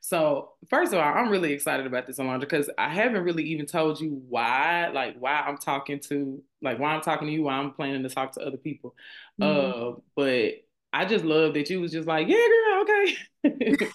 [0.00, 3.66] So first of all, I'm really excited about this, Alondra, because I haven't really even
[3.66, 7.54] told you why, like why I'm talking to, like why I'm talking to you, why
[7.54, 8.94] I'm planning to talk to other people.
[9.40, 9.94] Mm-hmm.
[9.94, 10.54] Uh, but
[10.92, 13.16] I just love that you was just like, yeah, girl, okay.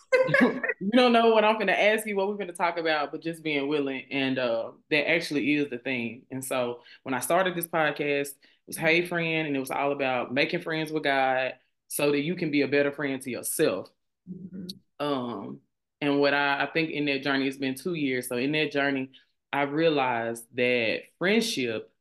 [0.79, 3.43] you don't know what I'm gonna ask you, what we're gonna talk about, but just
[3.43, 6.23] being willing, and uh, that actually is the thing.
[6.31, 9.91] And so when I started this podcast, it was Hey Friend, and it was all
[9.91, 11.55] about making friends with God
[11.87, 13.89] so that you can be a better friend to yourself.
[14.31, 14.67] Mm-hmm.
[15.05, 15.59] Um,
[16.05, 18.27] and what I, I think in that journey, it's been two years.
[18.27, 19.11] So in that journey,
[19.51, 21.91] I realized that friendship,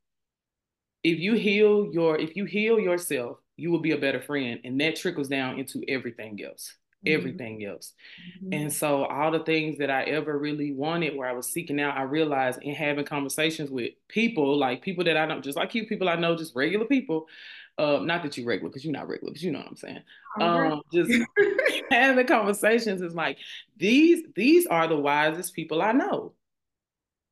[1.02, 4.60] if you heal your, if you heal yourself, you will be a better friend.
[4.64, 6.74] And that trickles down into everything else.
[7.06, 7.18] Mm-hmm.
[7.18, 7.92] Everything else.
[8.42, 8.52] Mm-hmm.
[8.54, 11.96] And so all the things that I ever really wanted where I was seeking out,
[11.96, 15.86] I realized in having conversations with people, like people that I don't just like you,
[15.86, 17.26] people I know, just regular people,
[17.78, 20.00] uh, not that you're regular, because you're not regular, but you know what I'm saying.
[20.40, 21.10] Um, just
[21.90, 23.38] having conversations is like
[23.76, 24.22] these.
[24.34, 26.34] These are the wisest people I know.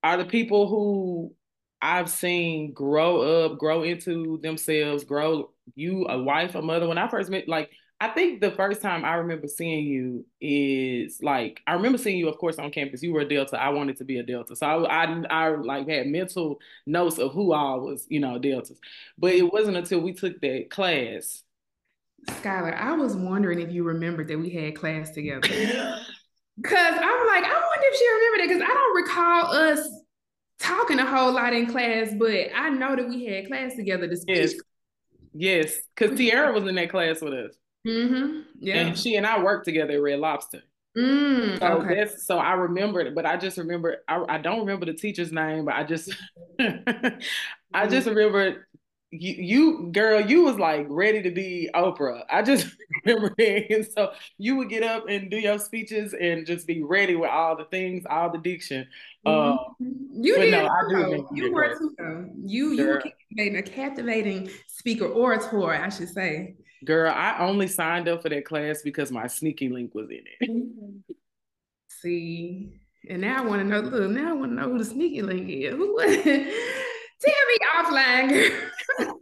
[0.03, 1.35] Are the people who
[1.81, 5.51] I've seen grow up, grow into themselves, grow.
[5.75, 6.89] You a wife, a mother.
[6.89, 7.71] When I first met, like
[8.03, 12.29] I think the first time I remember seeing you is like I remember seeing you,
[12.29, 13.01] of course, on campus.
[13.01, 13.63] You were a Delta.
[13.63, 17.33] I wanted to be a Delta, so I, I, I like had mental notes of
[17.33, 18.81] who all was, you know, Deltas.
[19.17, 21.45] But it wasn't until we took that class.
[22.29, 25.41] Skylar, I was wondering if you remembered that we had class together.
[25.47, 25.55] Cause
[26.75, 29.89] I'm like, I wonder if she remembered it because I don't recall us
[30.59, 34.09] talking a whole lot in class, but I know that we had class together.
[34.09, 34.37] The speech.
[34.37, 34.55] Yes,
[35.33, 37.55] yes, because Tiara was in that class with us.
[37.87, 38.41] Mm-hmm.
[38.61, 38.77] Yeah.
[38.77, 40.63] And she and I worked together at Red Lobster.
[40.97, 41.95] Mm, so okay.
[41.95, 45.33] that's so I remembered it, but I just remember I, I don't remember the teacher's
[45.33, 46.15] name, but I just
[47.73, 48.67] I just remember
[49.13, 52.23] you, you girl, you was like ready to be Oprah.
[52.31, 52.67] I just
[53.05, 53.71] remember it.
[53.71, 57.31] And so you would get up and do your speeches and just be ready with
[57.31, 58.87] all the things, all the diction.
[59.27, 59.53] Mm-hmm.
[59.53, 59.57] Uh,
[60.13, 60.51] you did.
[60.51, 61.95] No, do you were too.
[61.99, 62.27] Though.
[62.45, 66.57] You you were captivating, a captivating speaker, orator, I should say.
[66.85, 71.17] Girl, I only signed up for that class because my sneaky link was in it.
[71.89, 73.81] See, and now I want to know.
[73.81, 75.75] Look, now I want to know who the sneaky link is.
[75.75, 75.99] Who?
[77.23, 78.69] Tell me offline, girl.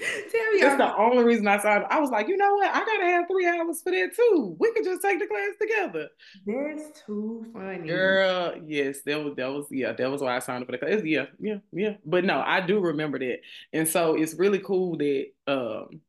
[0.00, 0.60] Tell me.
[0.60, 1.84] That's the only reason I signed.
[1.88, 2.74] I was like, you know what?
[2.74, 4.56] I gotta have three hours for that too.
[4.58, 6.08] We could just take the class together.
[6.44, 8.54] That's too funny, girl.
[8.66, 11.02] Yes, that was that was yeah, that was why I signed up for the class.
[11.04, 11.94] Yeah, yeah, yeah.
[12.04, 13.38] But no, I do remember that,
[13.72, 16.00] and so it's really cool that um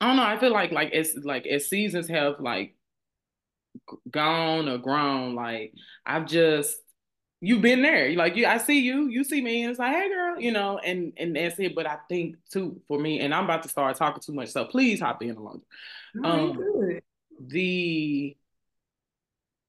[0.00, 0.22] I don't know.
[0.22, 2.74] I feel like like as like as seasons have like
[4.10, 5.72] gone or grown, like
[6.04, 6.76] I've just
[7.40, 8.14] you've been there.
[8.14, 10.78] Like you, I see you, you see me, and it's like, hey girl, you know,
[10.78, 11.74] and and that's it.
[11.74, 14.64] But I think too for me, and I'm about to start talking too much, so
[14.64, 15.62] please hop in along.
[16.22, 17.02] Um, good.
[17.48, 18.36] the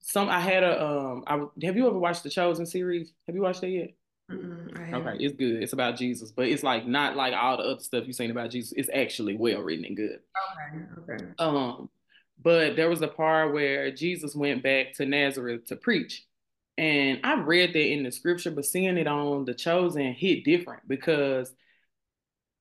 [0.01, 1.23] some I had a um.
[1.27, 3.13] I have you ever watched the Chosen series?
[3.27, 3.93] Have you watched it yet?
[4.31, 5.63] Okay, it's good.
[5.63, 8.51] It's about Jesus, but it's like not like all the other stuff you've seen about
[8.51, 8.73] Jesus.
[8.75, 10.19] It's actually well written and good.
[10.73, 11.25] Okay, okay.
[11.39, 11.89] Um,
[12.41, 16.25] but there was a part where Jesus went back to Nazareth to preach.
[16.77, 20.87] And I read that in the scripture, but seeing it on the chosen hit different
[20.87, 21.51] because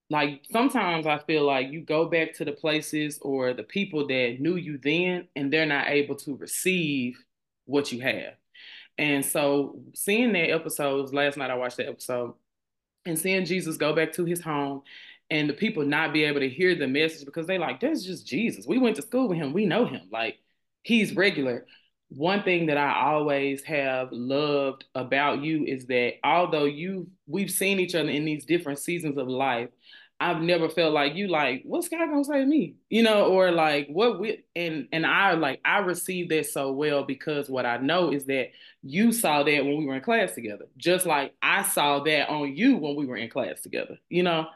[0.09, 4.37] like sometimes I feel like you go back to the places or the people that
[4.39, 7.23] knew you then and they're not able to receive
[7.67, 8.35] what you have.
[8.99, 12.35] And so seeing that episodes last night, I watched that episode
[13.05, 14.83] and seeing Jesus go back to his home
[15.31, 18.27] and the people not be able to hear the message because they like, that's just
[18.27, 18.67] Jesus.
[18.67, 19.53] We went to school with him.
[19.53, 20.09] We know him.
[20.11, 20.39] Like
[20.83, 21.67] he's regular.
[22.09, 27.81] One thing that I always have loved about you is that although you we've seen
[27.81, 29.71] each other in these different seasons of life,
[30.19, 32.77] I've never felt like you like, what's God gonna say to me?
[32.89, 37.05] You know, or like what we and and I like I received that so well
[37.05, 38.51] because what I know is that
[38.83, 42.57] you saw that when we were in class together, just like I saw that on
[42.57, 44.47] you when we were in class together, you know?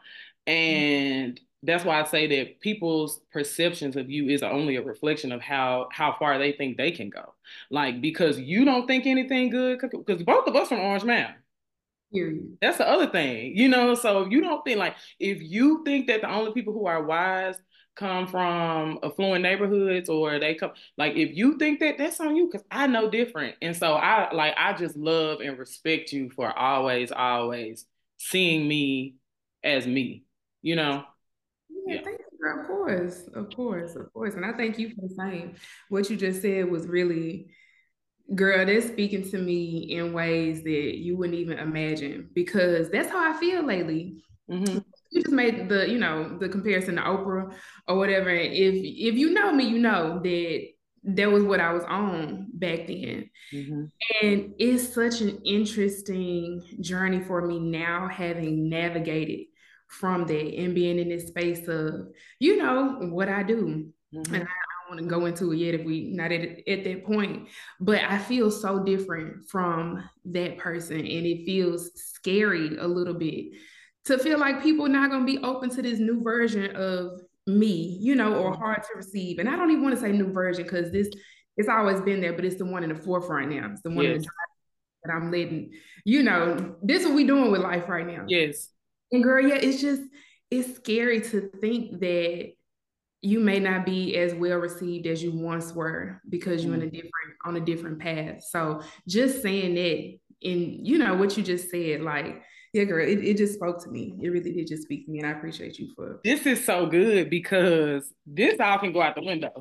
[0.49, 0.51] Mm-hmm.
[0.51, 5.43] And that's why I say that people's perceptions of you is only a reflection of
[5.43, 7.35] how how far they think they can go.
[7.71, 11.35] Like because you don't think anything good, because both of us from Orange Mound.
[12.61, 13.95] That's the other thing, you know.
[13.95, 17.57] So you don't think like if you think that the only people who are wise
[17.97, 22.47] come from affluent neighborhoods or they come like if you think that that's on you
[22.47, 23.57] because i know different.
[23.63, 27.85] And so i like i just love and respect you for always always
[28.17, 29.17] seeing me
[29.63, 30.25] as me
[30.63, 31.05] you know?
[31.87, 32.03] Yeah, yeah.
[32.03, 34.35] thank you of course of course of course.
[34.35, 35.55] And i thank you for the same.
[35.89, 37.49] What you just said was really
[38.35, 43.33] Girl, that's speaking to me in ways that you wouldn't even imagine because that's how
[43.33, 44.23] I feel lately.
[44.49, 44.79] Mm-hmm.
[45.11, 47.53] You just made the, you know, the comparison to Oprah
[47.89, 48.31] or whatever.
[48.31, 50.67] If if you know me, you know that
[51.03, 53.31] that was what I was on back then.
[53.53, 53.85] Mm-hmm.
[54.23, 59.47] And it's such an interesting journey for me now, having navigated
[59.89, 63.91] from that and being in this space of, you know, what I do.
[64.15, 64.35] Mm-hmm.
[64.35, 64.47] And I
[64.91, 67.49] want to go into it yet if we not at, at that point.
[67.79, 70.99] But I feel so different from that person.
[70.99, 73.47] And it feels scary a little bit
[74.07, 77.99] to feel like people not going to be open to this new version of me,
[78.01, 78.63] you know, or mm-hmm.
[78.63, 79.39] hard to receive.
[79.39, 81.09] And I don't even want to say new version because this
[81.57, 83.69] it's always been there, but it's the one in the forefront now.
[83.73, 84.25] It's the one yes.
[85.05, 85.73] that I'm letting,
[86.05, 88.25] you know, this is what we doing with life right now.
[88.29, 88.69] Yes.
[89.13, 90.03] And girl, yeah, it's just
[90.51, 92.53] it's scary to think that
[93.23, 96.83] you may not be as well received as you once were because you're mm.
[96.83, 96.97] in a mm-hmm.
[96.97, 97.13] different
[97.45, 98.43] on a different path.
[98.49, 103.25] So just saying that in you know what you just said, like yeah, girl, it,
[103.25, 104.17] it just spoke to me.
[104.23, 106.87] It really did just speak to me, and I appreciate you for this is so
[106.87, 109.51] good because this all can go out the window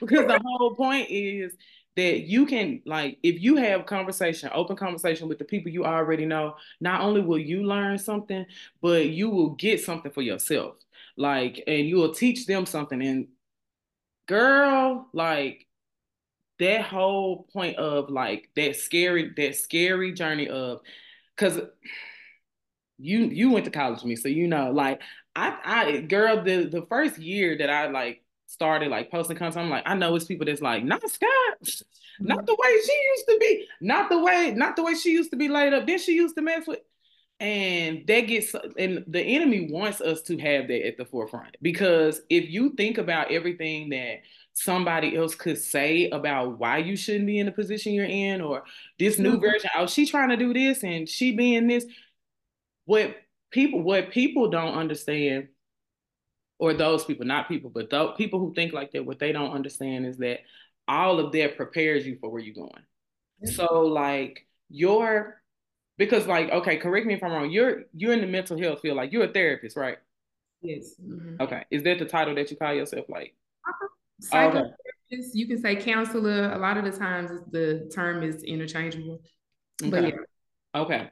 [0.00, 1.54] because the whole point is
[1.94, 6.24] that you can like if you have conversation open conversation with the people you already
[6.24, 8.46] know not only will you learn something
[8.80, 10.76] but you will get something for yourself
[11.16, 13.28] like and you will teach them something and
[14.26, 15.66] girl like
[16.58, 20.80] that whole point of like that scary that scary journey of
[21.36, 21.60] because
[23.02, 25.00] you you went to college with me, so you know, like
[25.34, 29.70] I I girl, the the first year that I like started like posting content, I'm
[29.70, 31.30] like, I know it's people that's like, not Scott,
[32.20, 32.46] not mm-hmm.
[32.46, 35.36] the way she used to be, not the way, not the way she used to
[35.36, 35.86] be laid up.
[35.86, 36.80] Then she used to mess with
[37.42, 42.22] and that gets and the enemy wants us to have that at the forefront because
[42.30, 44.20] if you think about everything that
[44.52, 48.62] somebody else could say about why you shouldn't be in the position you're in or
[49.00, 49.40] this new mm-hmm.
[49.40, 51.84] version oh she trying to do this and she being this
[52.84, 53.16] what
[53.50, 55.48] people what people don't understand
[56.60, 59.52] or those people not people but those people who think like that what they don't
[59.52, 60.38] understand is that
[60.86, 63.50] all of that prepares you for where you're going mm-hmm.
[63.50, 65.41] so like your
[65.98, 68.96] because like okay correct me if i'm wrong you're you're in the mental health field
[68.96, 69.98] like you're a therapist right
[70.60, 71.36] yes mm-hmm.
[71.40, 73.34] okay is that the title that you call yourself like
[73.66, 74.48] uh-huh.
[74.48, 75.22] okay.
[75.32, 79.20] you can say counselor a lot of the times the term is interchangeable
[79.82, 79.90] okay.
[79.90, 81.10] but yeah okay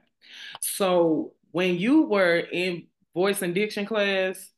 [0.61, 4.51] so when you were in voice and diction class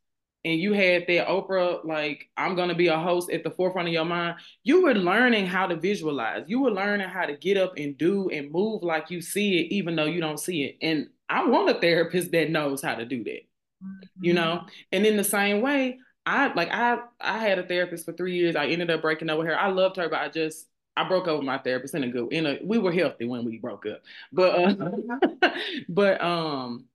[0.46, 3.94] and you had that Oprah, like, I'm gonna be a host at the forefront of
[3.94, 6.44] your mind, you were learning how to visualize.
[6.48, 9.72] You were learning how to get up and do and move like you see it,
[9.74, 10.78] even though you don't see it.
[10.82, 13.42] And I want a therapist that knows how to do that,
[13.84, 14.24] mm-hmm.
[14.24, 14.66] you know?
[14.92, 18.56] And in the same way, I like I I had a therapist for three years.
[18.56, 19.58] I ended up breaking up with her.
[19.58, 22.32] I loved her, but I just I broke up with my therapist in a good
[22.32, 24.02] in a we were healthy when we broke up.
[24.32, 25.50] But uh,
[25.90, 26.86] but um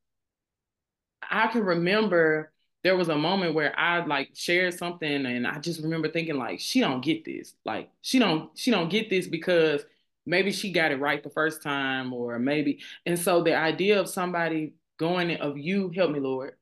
[1.30, 2.52] I can remember
[2.88, 6.58] there was a moment where I like shared something and I just remember thinking like
[6.58, 7.52] she don't get this.
[7.66, 9.84] Like she don't she don't get this because
[10.24, 14.08] maybe she got it right the first time or maybe and so the idea of
[14.08, 16.54] somebody going of you help me Lord,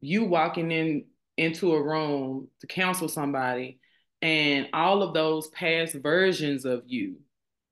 [0.00, 1.06] you walking in
[1.36, 3.80] into a room to counsel somebody
[4.22, 7.16] and all of those past versions of you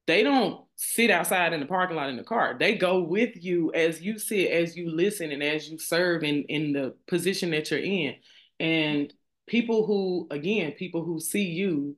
[0.06, 2.56] they don't sit outside in the parking lot in the car.
[2.58, 6.42] They go with you as you sit as you listen and as you serve in
[6.44, 8.16] in the position that you're in.
[8.58, 9.12] And
[9.46, 11.96] people who again people who see you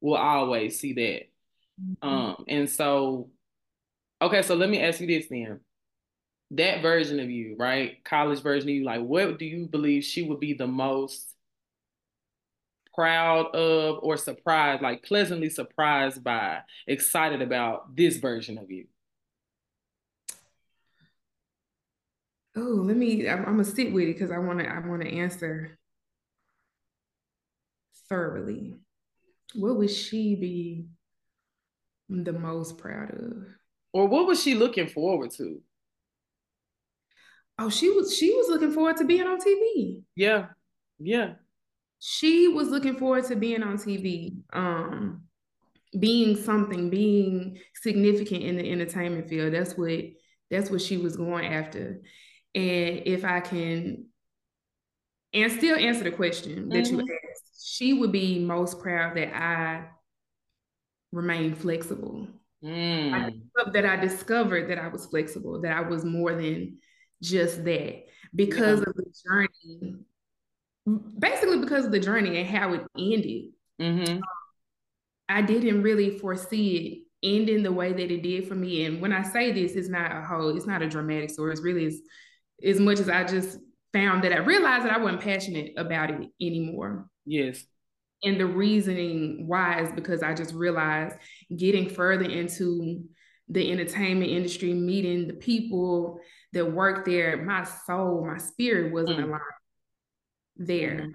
[0.00, 1.22] will always see that.
[1.80, 2.08] Mm-hmm.
[2.08, 3.30] um and so
[4.20, 5.60] okay so let me ask you this then.
[6.52, 8.02] That version of you right?
[8.04, 11.31] College version of you like what do you believe she would be the most
[12.94, 18.86] proud of or surprised, like pleasantly surprised by, excited about this version of you?
[22.56, 23.28] Oh, let me.
[23.28, 24.68] I'm, I'm gonna sit with it because I want to.
[24.68, 25.78] I want to answer
[28.08, 28.74] thoroughly.
[29.54, 30.86] What would she be
[32.10, 33.46] the most proud of?
[33.94, 35.60] Or what was she looking forward to?
[37.58, 38.14] Oh, she was.
[38.14, 40.02] She was looking forward to being on TV.
[40.14, 40.48] Yeah,
[40.98, 41.34] yeah
[42.04, 45.22] she was looking forward to being on TV, um,
[45.96, 49.54] being something, being significant in the entertainment field.
[49.54, 50.00] That's what
[50.50, 52.00] that's what she was going after.
[52.56, 54.06] And if I can
[55.32, 57.00] and still answer the question that mm-hmm.
[57.00, 59.84] you asked, she would be most proud that I
[61.12, 62.26] remain flexible.
[62.64, 63.12] Mm.
[63.12, 66.78] I that I discovered that I was flexible, that I was more than
[67.22, 68.86] just that because yeah.
[68.88, 70.04] of the journey
[71.18, 73.52] basically because of the journey and how it ended.
[73.80, 74.20] Mm-hmm.
[75.28, 78.84] I didn't really foresee it ending the way that it did for me.
[78.84, 81.52] And when I say this, it's not a whole, it's not a dramatic story.
[81.52, 82.00] It's really as,
[82.64, 83.58] as much as I just
[83.92, 87.06] found that I realized that I wasn't passionate about it anymore.
[87.24, 87.64] Yes.
[88.24, 91.16] And the reasoning why is because I just realized
[91.56, 93.04] getting further into
[93.48, 96.20] the entertainment industry, meeting the people
[96.52, 99.24] that work there, my soul, my spirit wasn't mm.
[99.24, 99.42] aligned
[100.56, 100.96] there.
[100.96, 101.10] Mm-hmm.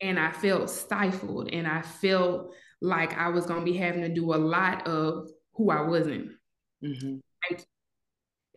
[0.00, 4.08] And I felt stifled and I felt like I was going to be having to
[4.08, 6.32] do a lot of who I wasn't.
[6.84, 7.18] Mm-hmm.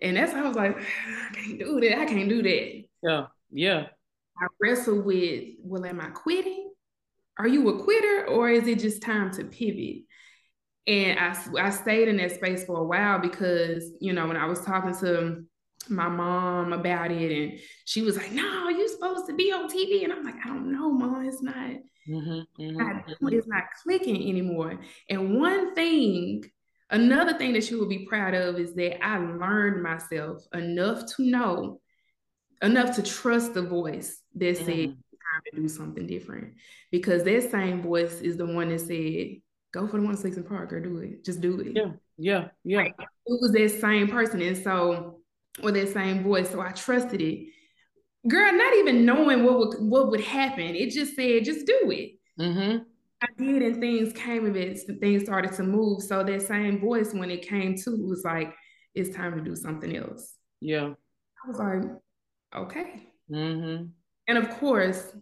[0.01, 0.77] And that's how I was like,
[1.31, 1.99] I can't do that.
[1.99, 2.83] I can't do that.
[3.03, 3.25] Yeah.
[3.51, 3.87] Yeah.
[4.37, 6.71] I wrestle with, well, am I quitting?
[7.37, 10.03] Are you a quitter or is it just time to pivot?
[10.87, 14.45] And I, I stayed in that space for a while because, you know, when I
[14.45, 15.43] was talking to
[15.89, 20.03] my mom about it and she was like, no, you're supposed to be on TV.
[20.03, 22.17] And I'm like, I don't know, mom, it's not, mm-hmm,
[22.61, 23.27] mm-hmm, not mm-hmm.
[23.29, 24.79] it's not clicking anymore.
[25.09, 26.45] And one thing,
[26.89, 31.23] another thing that she would be proud of is that I learned myself enough to
[31.23, 31.81] know,
[32.61, 34.91] enough to trust the voice that said, mm-hmm.
[34.91, 36.53] time to do something different.
[36.91, 39.41] Because that same voice is the one that said,
[39.73, 41.25] go for the 106 & Park or do it.
[41.25, 41.73] Just do it.
[41.75, 42.85] Yeah, yeah, yeah.
[43.27, 44.41] It was that same person.
[44.41, 45.19] And so,
[45.63, 46.49] or that same voice.
[46.49, 47.47] So I trusted it.
[48.27, 50.75] Girl, not even knowing what would what would happen.
[50.75, 52.13] It just said, just do it.
[52.39, 52.83] Mm-hmm.
[53.21, 54.79] I did, and things came of it.
[54.99, 56.01] Things started to move.
[56.01, 58.53] So that same voice, when it came to, was like,
[58.93, 60.35] it's time to do something else.
[60.59, 60.93] Yeah.
[61.43, 61.83] I was like,
[62.55, 63.07] okay.
[63.31, 63.85] Mm-hmm.
[64.27, 65.15] And of course,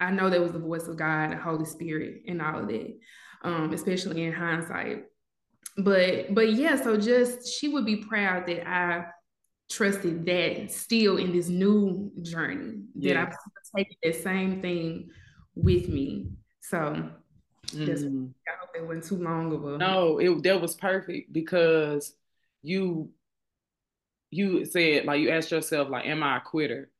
[0.00, 2.98] I know that was the voice of God, the Holy Spirit, and all of that
[3.42, 5.04] um, especially in hindsight.
[5.76, 9.06] But but yeah, so just she would be proud that I
[9.68, 13.34] trusted that still in this new journey that I've
[13.76, 15.10] taken that same thing
[15.54, 16.28] with me.
[16.60, 17.10] So
[17.66, 18.32] mm.
[18.48, 22.14] I hope it wasn't too long of a no, it that was perfect because
[22.62, 23.10] you
[24.30, 26.90] you said like you asked yourself like am I a quitter?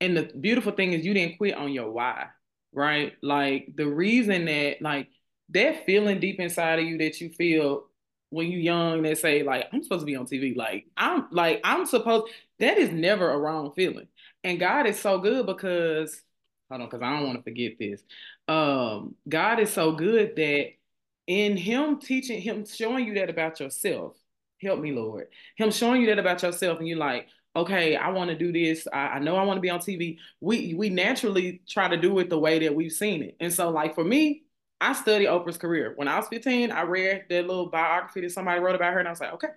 [0.00, 2.26] And the beautiful thing is you didn't quit on your why,
[2.72, 3.14] right?
[3.22, 5.08] Like the reason that like
[5.50, 7.85] that feeling deep inside of you that you feel
[8.30, 11.60] when you young that say like I'm supposed to be on TV like I'm like
[11.64, 14.08] I'm supposed that is never a wrong feeling.
[14.44, 16.22] And God is so good because
[16.68, 18.02] hold on because I don't want to forget this.
[18.48, 20.66] Um God is so good that
[21.26, 24.16] in him teaching him showing you that about yourself
[24.62, 28.30] help me Lord him showing you that about yourself and you're like okay I want
[28.30, 28.86] to do this.
[28.92, 32.18] I, I know I want to be on TV we we naturally try to do
[32.18, 33.36] it the way that we've seen it.
[33.40, 34.42] And so like for me
[34.80, 35.92] I studied Oprah's career.
[35.96, 39.08] When I was 15, I read that little biography that somebody wrote about her, and
[39.08, 39.48] I was like, okay,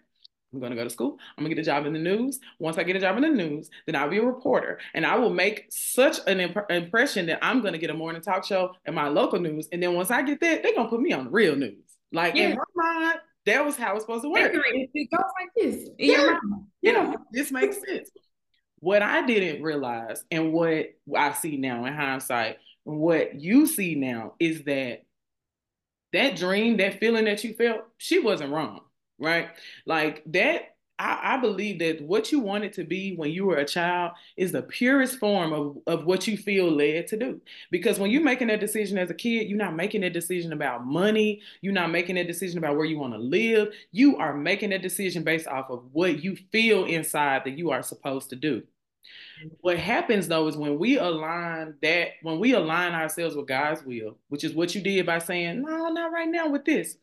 [0.54, 1.18] I'm going to go to school.
[1.38, 2.40] I'm going to get a job in the news.
[2.58, 4.80] Once I get a job in the news, then I'll be a reporter.
[4.94, 8.22] And I will make such an imp- impression that I'm going to get a morning
[8.22, 9.68] talk show in my local news.
[9.72, 11.84] And then once I get that, they're going to put me on the real news.
[12.12, 12.50] Like yeah.
[12.50, 14.52] in my mind, that was how it's supposed to work.
[14.54, 15.90] It goes like this.
[16.00, 16.40] Yeah.
[16.82, 17.14] yeah.
[17.32, 18.10] This makes sense.
[18.80, 24.34] What I didn't realize and what I see now in hindsight, what you see now
[24.40, 25.04] is that
[26.14, 28.82] that dream, that feeling that you felt, she wasn't wrong,
[29.20, 29.50] right?
[29.86, 33.66] Like that, I, I, believe that what you wanted to be when you were a
[33.66, 37.40] child is the purest form of, of what you feel led to do.
[37.72, 40.86] Because when you're making that decision as a kid, you're not making a decision about
[40.86, 43.70] money, you're not making a decision about where you want to live.
[43.94, 47.82] You are making a decision based off of what you feel inside that you are
[47.82, 48.64] supposed to do.
[49.62, 54.18] What happens though is when we align that, when we align ourselves with God's will,
[54.28, 56.96] which is what you did by saying, no, not right now with this,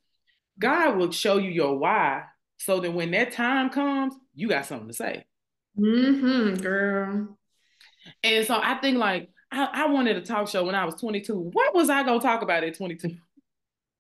[0.59, 2.25] God will show you your why
[2.59, 5.25] so that when that time comes, you got something to say.
[5.79, 7.39] Mm-hmm, girl.
[8.23, 11.51] And so I think like I, I wanted a talk show when I was 22.
[11.53, 13.17] What was I gonna talk about at 22?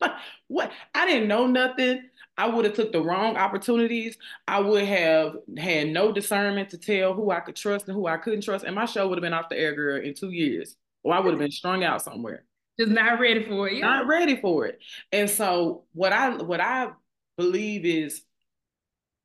[0.48, 2.02] what I didn't know nothing.
[2.38, 4.18] I would have took the wrong opportunities.
[4.46, 8.18] I would have had no discernment to tell who I could trust and who I
[8.18, 10.76] couldn't trust, and my show would have been off the air, girl, in two years,
[11.02, 12.44] or I would have been strung out somewhere.
[12.78, 13.74] Just not ready for it.
[13.74, 13.86] Yeah.
[13.86, 14.78] Not ready for it.
[15.12, 16.90] And so what I what I
[17.38, 18.22] believe is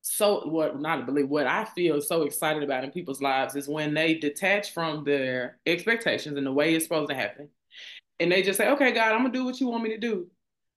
[0.02, 3.94] so what not believe what I feel so excited about in people's lives is when
[3.94, 7.50] they detach from their expectations and the way it's supposed to happen,
[8.20, 10.30] and they just say, "Okay, God, I'm gonna do what you want me to do."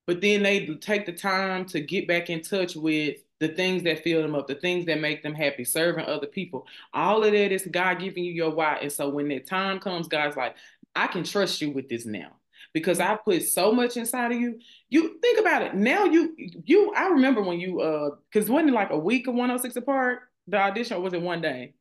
[0.06, 4.02] But then they take the time to get back in touch with the things that
[4.02, 6.66] fill them up, the things that make them happy, serving other people.
[6.92, 8.78] All of that is God giving you your why.
[8.82, 10.56] And so when that time comes, God's like,
[10.94, 12.32] I can trust you with this now
[12.72, 14.60] because I put so much inside of you.
[14.90, 15.74] You think about it.
[15.74, 19.34] Now you you I remember when you uh because wasn't it like a week of
[19.34, 21.74] 106 & Park, the audition, or was it one day?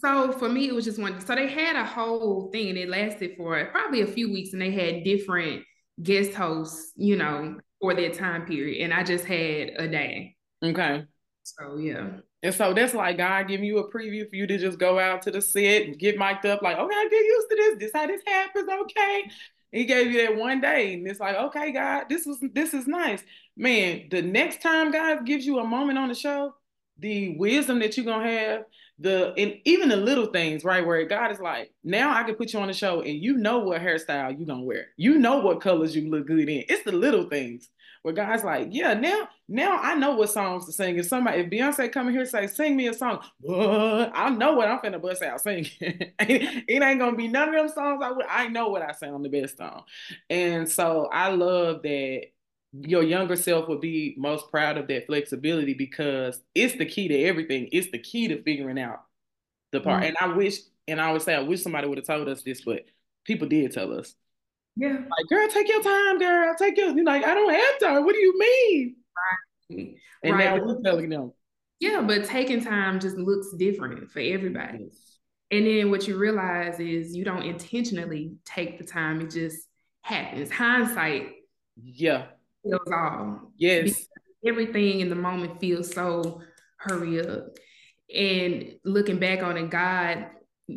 [0.00, 1.20] So for me, it was just one.
[1.20, 4.60] So they had a whole thing and it lasted for probably a few weeks and
[4.60, 5.62] they had different
[6.00, 8.84] guest hosts, you know, for that time period.
[8.84, 10.36] And I just had a day.
[10.62, 11.04] Okay.
[11.42, 12.18] So yeah.
[12.44, 15.22] And so that's like God giving you a preview for you to just go out
[15.22, 17.78] to the set and get mic'd up, like, okay, I get used to this.
[17.78, 18.68] This how this happens.
[18.68, 19.30] Okay.
[19.70, 22.86] He gave you that one day, and it's like, okay, God, this was this is
[22.86, 23.22] nice,
[23.56, 24.08] man.
[24.10, 26.54] The next time God gives you a moment on the show,
[27.02, 28.64] the wisdom that you're gonna have,
[28.98, 30.86] the and even the little things, right?
[30.86, 33.58] Where God is like, now I can put you on the show, and you know
[33.58, 36.64] what hairstyle you're gonna wear, you know what colors you look good in.
[36.68, 37.68] It's the little things
[38.02, 40.98] where God's like, yeah, now, now I know what songs to sing.
[40.98, 43.20] If somebody, if Beyonce come in here and say, sing me a song?
[43.48, 45.70] I know what I'm finna bust out singing.
[45.80, 49.24] it ain't gonna be none of them songs I would, I know what I sound
[49.24, 49.82] the best on.
[50.30, 52.22] And so I love that
[52.72, 57.22] your younger self would be most proud of that flexibility because it's the key to
[57.22, 57.68] everything.
[57.72, 59.02] It's the key to figuring out
[59.72, 60.02] the part.
[60.02, 60.16] Mm-hmm.
[60.22, 62.62] And I wish, and I would say, I wish somebody would have told us this,
[62.62, 62.84] but
[63.24, 64.14] people did tell us.
[64.76, 64.92] Yeah.
[64.92, 66.54] Like, girl, take your time, girl.
[66.58, 68.04] Take your, you're like, I don't have time.
[68.04, 68.96] What do you mean?
[69.70, 69.94] Right.
[70.22, 70.56] And right.
[70.56, 71.32] now we're telling them.
[71.78, 74.84] Yeah, but taking time just looks different for everybody.
[74.84, 75.18] Yes.
[75.50, 79.68] And then what you realize is you don't intentionally take the time, it just
[80.00, 80.50] happens.
[80.50, 81.32] Hindsight.
[81.82, 82.26] Yeah.
[82.64, 83.52] Feels all.
[83.56, 83.84] Yes.
[83.84, 84.08] Because
[84.46, 86.42] everything in the moment feels so
[86.78, 87.48] hurry up.
[88.14, 90.26] And looking back on it, God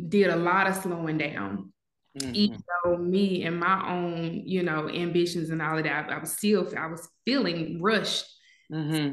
[0.08, 1.74] did a lot of slowing down
[2.20, 2.36] Mm-hmm.
[2.36, 6.32] Even though me and my own, you know, ambitions and all of that, I was
[6.32, 8.26] still, I was feeling rushed.
[8.72, 9.12] Mm-hmm.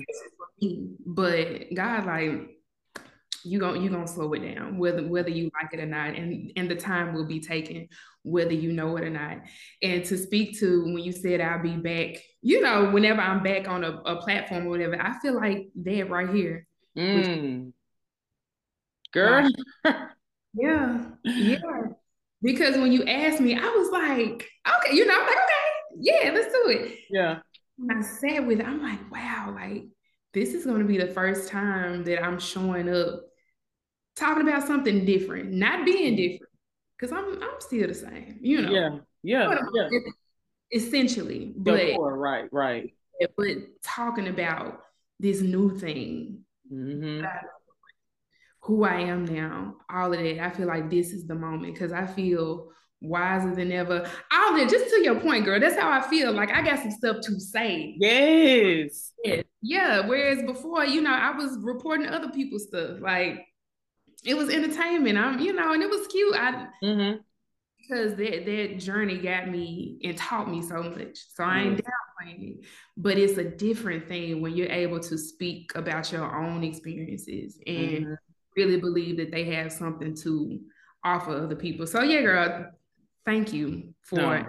[1.05, 2.59] But God, like,
[3.45, 6.53] you gonna you gonna slow it down, whether whether you like it or not, and
[6.55, 7.89] and the time will be taken,
[8.23, 9.39] whether you know it or not.
[9.83, 13.69] And to speak to when you said I'll be back, you know, whenever I'm back
[13.69, 16.67] on a, a platform or whatever, I feel like that right here.
[16.97, 17.67] Mm.
[17.67, 17.75] Which,
[19.13, 19.49] Girl.
[20.55, 21.59] yeah, yeah.
[22.43, 26.31] Because when you asked me, I was like, okay, you know, I'm like, okay, yeah,
[26.35, 26.99] let's do it.
[27.09, 27.39] Yeah.
[27.77, 29.85] When I sat with it, I'm like, wow, like
[30.35, 33.21] this is going to be the first time that I'm showing up
[34.17, 36.51] talking about something different, not being different.
[37.01, 38.71] Cause I'm I'm still the same, you know.
[38.71, 38.91] Yeah,
[39.25, 39.99] yeah, yeah.
[40.73, 42.95] Essentially, but right, right.
[43.37, 43.47] But
[43.85, 44.81] talking about
[45.21, 47.25] this new thing mm-hmm
[48.63, 50.39] who I am now, all of that.
[50.39, 54.09] I feel like this is the moment because I feel wiser than ever.
[54.33, 56.33] All that, just to your point, girl, that's how I feel.
[56.33, 57.97] Like I got some stuff to say.
[57.99, 59.13] Yes.
[59.25, 59.43] Yeah.
[59.61, 60.07] yeah.
[60.07, 63.01] Whereas before, you know, I was reporting other people's stuff.
[63.01, 63.45] Like
[64.25, 65.19] it was entertainment.
[65.19, 66.37] I'm, you know, and it was cute.
[66.37, 67.19] I mm-hmm.
[67.83, 71.19] Because that that journey got me and taught me so much.
[71.35, 72.67] So I ain't downplaying it.
[72.97, 77.77] But it's a different thing when you're able to speak about your own experiences and
[77.77, 78.15] mm-hmm
[78.57, 80.61] really believe that they have something to
[81.05, 81.87] offer other people.
[81.87, 82.71] So yeah, girl,
[83.25, 84.47] thank you for no.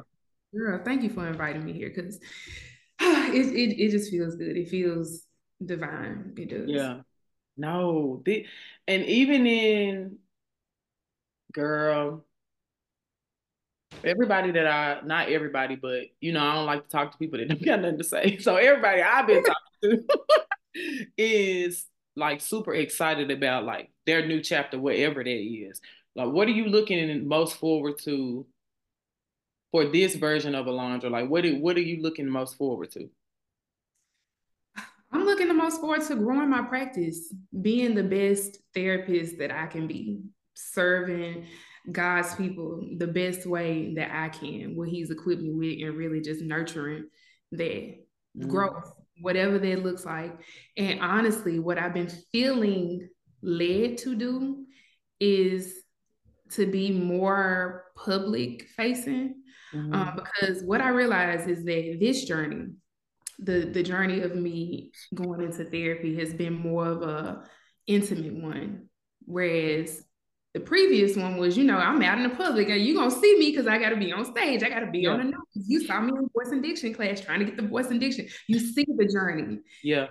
[0.53, 2.17] girl, thank you for inviting me here because
[2.99, 4.57] it, it it just feels good.
[4.57, 5.23] It feels
[5.63, 6.33] divine.
[6.37, 6.69] It does.
[6.69, 7.01] Yeah.
[7.55, 8.47] No, the,
[8.87, 10.17] and even in
[11.53, 12.25] girl,
[14.03, 17.39] everybody that I not everybody, but you know, I don't like to talk to people
[17.39, 18.37] that don't got nothing to say.
[18.41, 24.79] So everybody I've been talking to is like super excited about like their new chapter,
[24.79, 25.81] whatever that is.
[26.15, 28.45] Like, what are you looking most forward to
[29.71, 31.09] for this version of Alondra?
[31.09, 33.09] Like, what are, what are you looking most forward to?
[35.11, 39.67] I'm looking the most forward to growing my practice, being the best therapist that I
[39.67, 40.21] can be,
[40.55, 41.45] serving
[41.91, 46.21] God's people the best way that I can, what He's equipped me with, and really
[46.21, 47.07] just nurturing
[47.51, 47.95] that
[48.37, 48.47] mm.
[48.47, 50.39] growth whatever that looks like.
[50.77, 53.09] And honestly, what I've been feeling
[53.41, 54.65] led to do
[55.19, 55.83] is
[56.51, 59.35] to be more public facing.
[59.73, 59.93] Mm-hmm.
[59.93, 62.67] Um, because what I realize is that this journey,
[63.39, 67.43] the the journey of me going into therapy has been more of a
[67.87, 68.89] intimate one.
[69.25, 70.03] Whereas
[70.53, 73.39] the previous one was, you know, I'm out in the public and you're gonna see
[73.39, 74.61] me because I gotta be on stage.
[74.61, 75.09] I gotta be yeah.
[75.09, 75.67] on the news.
[75.67, 78.27] You saw me in voice and diction class trying to get the voice and diction.
[78.47, 79.59] You see the journey.
[79.83, 80.07] Yeah.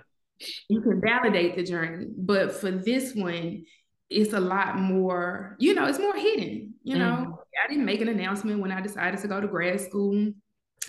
[0.67, 2.07] You can validate the journey.
[2.17, 3.63] But for this one,
[4.09, 6.73] it's a lot more, you know, it's more hidden.
[6.83, 7.31] You know, mm-hmm.
[7.63, 10.33] I didn't make an announcement when I decided to go to grad school.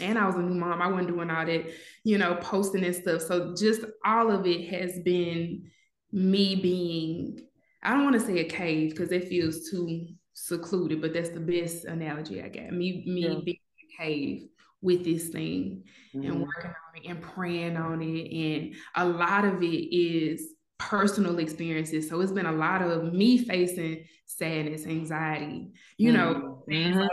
[0.01, 0.83] And I was a new mom.
[0.83, 1.67] I wasn't doing all that,
[2.03, 3.23] you know, posting and stuff.
[3.23, 5.71] So just all of it has been
[6.11, 7.39] me being
[7.85, 11.41] I don't want to say a cave because it feels too secluded, but that's the
[11.41, 12.73] best analogy I got.
[12.73, 13.41] Me, me yeah.
[13.45, 14.49] being a cave
[14.81, 16.27] with this thing mm-hmm.
[16.27, 18.33] and working on it and praying on it.
[18.33, 22.09] And a lot of it is personal experiences.
[22.09, 26.17] So it's been a lot of me facing sadness, anxiety, you mm-hmm.
[26.17, 26.99] know, mm-hmm.
[27.01, 27.11] Like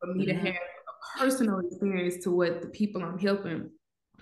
[0.00, 0.46] for me to mm-hmm.
[0.46, 3.70] have a personal experience to what the people I'm helping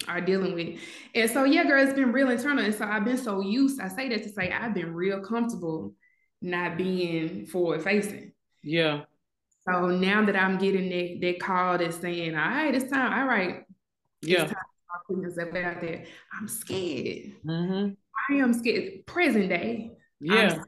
[0.07, 0.81] are dealing with.
[1.15, 2.65] And so, yeah, girl, it's been real internal.
[2.65, 5.95] And so I've been so used, I say that to say I've been real comfortable
[6.41, 8.33] not being forward facing.
[8.63, 9.03] Yeah.
[9.69, 13.27] So now that I'm getting that, that call that's saying, all right, it's time, all
[13.27, 13.65] right.
[14.23, 14.45] Yeah.
[14.45, 14.63] It's time
[15.09, 16.05] to put yourself out there.
[16.39, 17.33] I'm scared.
[17.45, 17.89] Mm-hmm.
[18.31, 19.07] I am scared.
[19.07, 19.93] Present day.
[20.21, 20.63] Yeah.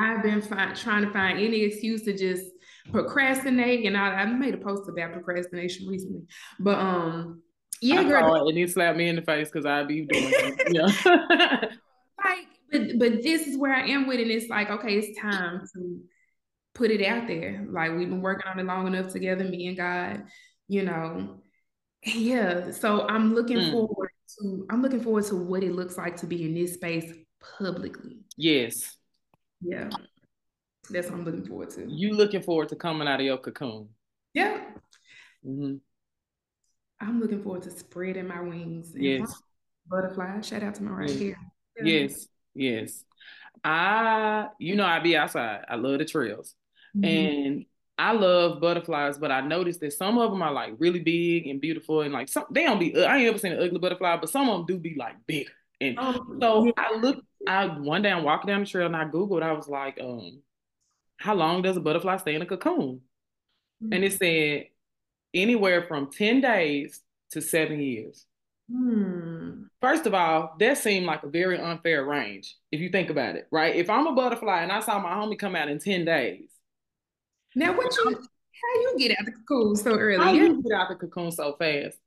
[0.00, 2.44] i have been fi- trying to find any excuse to just
[2.92, 3.84] procrastinate.
[3.84, 6.22] And I, I made a post about procrastination recently.
[6.60, 7.42] But um,
[7.80, 8.48] yeah, girl.
[8.48, 10.68] And he slapped me in the face because I'd be doing it.
[10.72, 11.68] Yeah.
[12.24, 14.30] like, but but this is where I am with it.
[14.30, 16.00] It's like, okay, it's time to
[16.74, 17.66] put it out there.
[17.70, 20.24] Like we've been working on it long enough together, me and God,
[20.68, 21.40] you know.
[22.02, 22.70] Yeah.
[22.70, 23.70] So I'm looking mm.
[23.72, 27.12] forward to I'm looking forward to what it looks like to be in this space
[27.58, 28.18] publicly.
[28.36, 28.96] Yes.
[29.60, 29.90] Yeah.
[30.90, 31.86] That's what I'm looking forward to.
[31.88, 33.88] You looking forward to coming out of your cocoon.
[34.34, 34.60] Yeah.
[35.44, 35.76] Mm-hmm.
[37.00, 38.92] I'm looking forward to spreading my wings.
[38.94, 39.42] yes.
[39.88, 40.40] Butterfly.
[40.40, 41.18] Shout out to my right yes.
[41.18, 41.36] here.
[41.82, 42.28] Yes.
[42.54, 43.04] Yes.
[43.62, 45.64] I, you know, I be outside.
[45.68, 46.54] I love the trails.
[46.96, 47.04] Mm-hmm.
[47.04, 47.66] And
[47.98, 51.60] I love butterflies, but I noticed that some of them are like really big and
[51.60, 53.04] beautiful, and like some they don't be.
[53.04, 55.48] I ain't ever seen an ugly butterfly, but some of them do be like big.
[55.80, 56.72] And oh, so yeah.
[56.76, 57.22] I looked.
[57.48, 59.42] I one day I'm walking down the trail and I googled.
[59.42, 60.42] I was like, um,
[61.16, 63.00] how long does a butterfly stay in a cocoon?
[63.82, 63.92] Mm-hmm.
[63.92, 64.66] And it said
[65.36, 68.26] anywhere from ten days to seven years.
[68.70, 69.64] Hmm.
[69.80, 73.46] First of all, that seemed like a very unfair range if you think about it,
[73.52, 73.76] right?
[73.76, 76.50] If I'm a butterfly and I saw my homie come out in 10 days.
[77.54, 80.22] Now, what you, how you get out of the cocoon so early?
[80.22, 81.98] How you get out the cocoon so fast?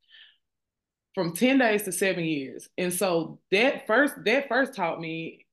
[1.14, 2.68] From 10 days to seven years.
[2.76, 5.46] And so that first, that first taught me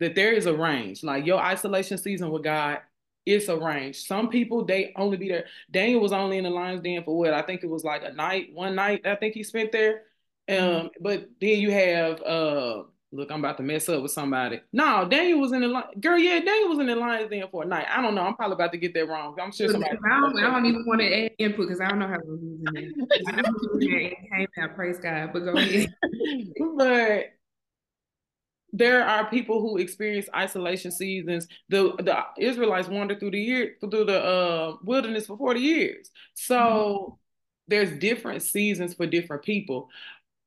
[0.00, 1.02] that there is a range.
[1.02, 2.80] Like your isolation season with God,
[3.26, 4.06] it's a range.
[4.06, 5.46] Some people they only be there.
[5.70, 8.12] Daniel was only in the lion's den for what I think it was like a
[8.12, 9.06] night, one night.
[9.06, 10.02] I think he spent there.
[10.48, 10.86] Mm-hmm.
[10.86, 12.82] Um, but then you have uh
[13.14, 14.60] look, I'm about to mess up with somebody.
[14.72, 15.84] No, Daniel was in the line.
[16.00, 17.86] Girl, yeah, Daniel was in the Lions Den for a night.
[17.88, 18.22] I don't know.
[18.22, 19.36] I'm probably about to get that wrong.
[19.40, 19.96] I'm sure somebody.
[20.04, 22.26] I don't, I don't even want to add input because I don't know how to
[22.26, 23.24] use it.
[23.28, 24.74] I know it came out.
[24.74, 25.94] Praise God, but go ahead.
[26.76, 27.26] but
[28.76, 31.46] there are people who experience isolation seasons.
[31.68, 36.10] The the Israelites wandered through the year through the uh, wilderness for 40 years.
[36.34, 37.14] So mm-hmm.
[37.68, 39.90] there's different seasons for different people.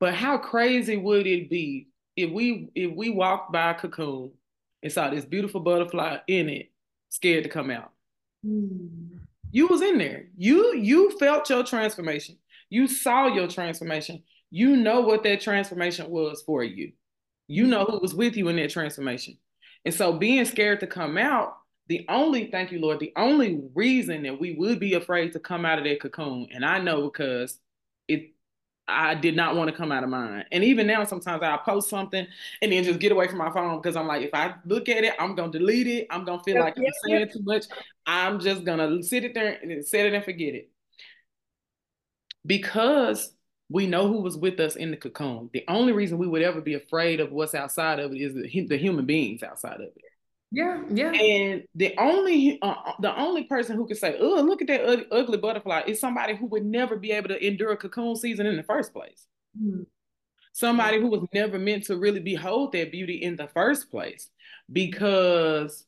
[0.01, 1.87] But how crazy would it be
[2.17, 4.31] if we if we walked by a cocoon
[4.83, 6.71] and saw this beautiful butterfly in it,
[7.07, 7.93] scared to come out?
[8.45, 9.19] Mm.
[9.51, 10.25] You was in there.
[10.35, 12.37] You you felt your transformation.
[12.69, 14.23] You saw your transformation.
[14.51, 16.91] You know what that transformation was for you.
[17.47, 19.38] You know who was with you in that transformation.
[19.86, 21.57] And so being scared to come out,
[21.88, 25.65] the only, thank you, Lord, the only reason that we would be afraid to come
[25.65, 27.60] out of that cocoon, and I know because
[28.07, 28.33] it
[28.88, 30.45] I did not want to come out of mine.
[30.51, 32.25] And even now, sometimes I'll post something
[32.62, 35.03] and then just get away from my phone because I'm like, if I look at
[35.03, 36.07] it, I'm gonna delete it.
[36.10, 37.65] I'm gonna feel like I'm saying too much.
[38.05, 40.69] I'm just gonna sit it there and set it and forget it.
[42.45, 43.33] Because
[43.69, 45.49] we know who was with us in the cocoon.
[45.53, 48.67] The only reason we would ever be afraid of what's outside of it is the,
[48.67, 50.01] the human beings outside of it.
[50.49, 51.12] Yeah, yeah.
[51.12, 55.08] And the only uh, uh, the only person who could say, "Oh, look at that
[55.12, 58.56] ugly butterfly," is somebody who would never be able to endure a cocoon season in
[58.56, 59.27] the first place.
[59.62, 59.84] Mm-hmm.
[60.53, 64.30] Somebody who was never meant to really behold that beauty in the first place,
[64.71, 65.86] because,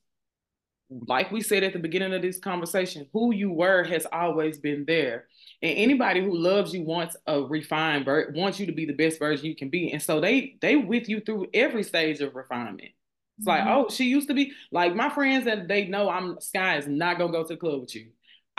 [0.90, 4.84] like we said at the beginning of this conversation, who you were has always been
[4.86, 5.28] there.
[5.62, 9.46] And anybody who loves you wants a refined wants you to be the best version
[9.46, 9.92] you can be.
[9.92, 12.92] And so they they with you through every stage of refinement.
[13.38, 13.70] It's like, mm-hmm.
[13.70, 17.18] oh, she used to be like my friends that they know I'm Sky is not
[17.18, 18.08] gonna go to the club with you.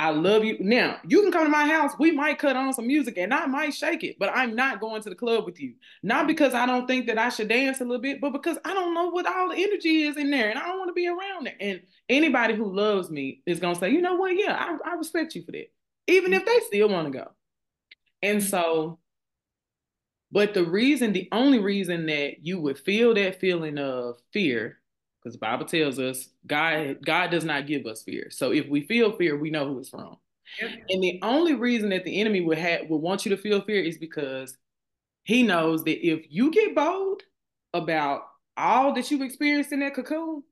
[0.01, 0.57] I love you.
[0.61, 1.93] Now you can come to my house.
[1.99, 5.03] We might cut on some music and I might shake it, but I'm not going
[5.03, 5.75] to the club with you.
[6.03, 8.73] Not because I don't think that I should dance a little bit, but because I
[8.73, 11.07] don't know what all the energy is in there and I don't want to be
[11.07, 11.57] around it.
[11.61, 14.35] And anybody who loves me is gonna say, you know what?
[14.35, 15.71] Yeah, I, I respect you for that,
[16.11, 17.31] even if they still want to go.
[18.23, 18.99] And so
[20.33, 24.79] but the reason, the only reason that you would feel that feeling of fear,
[25.19, 28.29] because the Bible tells us God, God does not give us fear.
[28.31, 30.17] So if we feel fear, we know who it's from.
[30.61, 30.71] Yep.
[30.89, 33.83] And the only reason that the enemy would have would want you to feel fear
[33.83, 34.57] is because
[35.25, 37.23] he knows that if you get bold
[37.73, 38.23] about
[38.57, 40.43] all that you've experienced in that cocoon,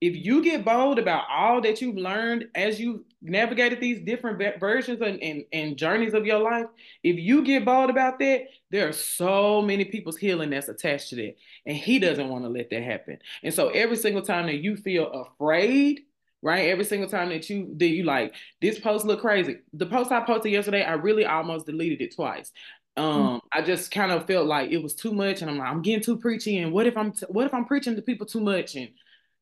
[0.00, 5.00] if you get bold about all that you've learned as you navigated these different versions
[5.00, 6.66] and, and, and, journeys of your life,
[7.02, 11.16] if you get bold about that, there are so many people's healing that's attached to
[11.16, 11.36] that.
[11.66, 13.18] And he doesn't want to let that happen.
[13.42, 16.00] And so every single time that you feel afraid,
[16.42, 16.68] right?
[16.68, 19.56] Every single time that you that you like this post look crazy.
[19.72, 22.52] The post I posted yesterday, I really almost deleted it twice.
[22.96, 23.36] Um, mm-hmm.
[23.52, 26.02] I just kind of felt like it was too much, and I'm like, I'm getting
[26.02, 26.58] too preachy.
[26.58, 28.74] And what if I'm t- what if I'm preaching to people too much?
[28.76, 28.88] And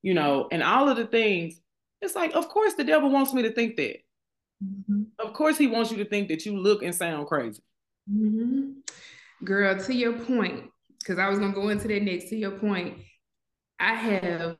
[0.02, 1.60] you know, and all of the things.
[2.04, 3.96] It's like, of course, the devil wants me to think that.
[4.62, 5.02] Mm-hmm.
[5.18, 7.62] Of course, he wants you to think that you look and sound crazy.
[8.12, 8.72] Mm-hmm.
[9.44, 12.28] Girl, to your point, because I was gonna go into that next.
[12.30, 12.98] To your point,
[13.80, 14.56] I have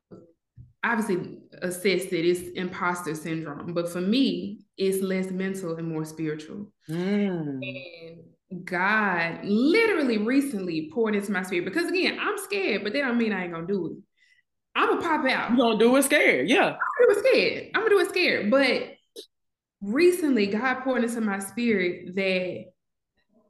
[0.83, 6.71] obviously assessed that it's imposter syndrome, but for me, it's less mental and more spiritual.
[6.89, 7.61] Mm.
[7.63, 13.19] And God literally recently poured into my spirit because again, I'm scared, but that don't
[13.19, 13.93] mean I ain't gonna do it.
[14.75, 15.51] I'm gonna pop out.
[15.51, 16.67] You gonna do it scared, yeah.
[16.67, 17.71] I'm gonna do it scared.
[17.75, 18.51] I'm gonna do it scared.
[18.51, 18.95] But
[19.81, 22.65] recently, God poured into my spirit that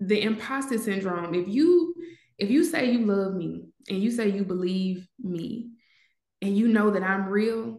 [0.01, 1.35] the imposter syndrome.
[1.35, 1.95] If you
[2.39, 5.71] if you say you love me and you say you believe me
[6.43, 7.79] and you know that I'm real,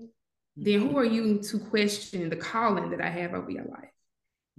[0.56, 3.90] then who are you to question the calling that I have over your life?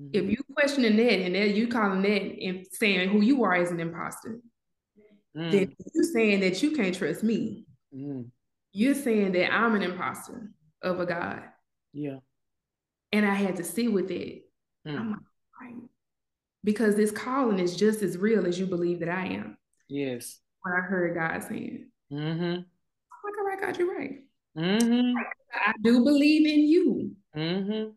[0.01, 0.11] Mm-hmm.
[0.13, 3.71] If you questioning that and that you calling that and saying who you are as
[3.71, 4.41] an imposter,
[5.37, 5.51] mm.
[5.51, 7.65] then you saying that you can't trust me.
[7.95, 8.27] Mm.
[8.77, 10.51] You're saying that I'm an imposter
[10.83, 11.43] of a God.
[11.95, 12.19] Yeah.
[13.11, 14.43] And I had to sit with it.
[14.87, 15.01] Mm.
[15.01, 15.21] I'm like,
[15.63, 15.83] right.
[16.63, 19.57] Because this calling is just as real as you believe that I am.
[19.89, 20.41] Yes.
[20.61, 21.87] What I heard God saying.
[22.13, 22.43] Mm-hmm.
[22.43, 22.65] I'm
[23.25, 24.19] like, all right, God, you're right.
[24.59, 25.17] Mm-hmm.
[25.55, 27.13] I do believe in you.
[27.35, 27.93] Mm-hmm.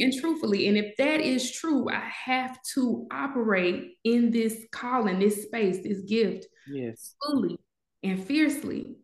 [0.00, 5.42] And truthfully, and if that is true, I have to operate in this calling, this
[5.42, 7.58] space, this gift, yes, fully
[8.04, 8.94] and fiercely,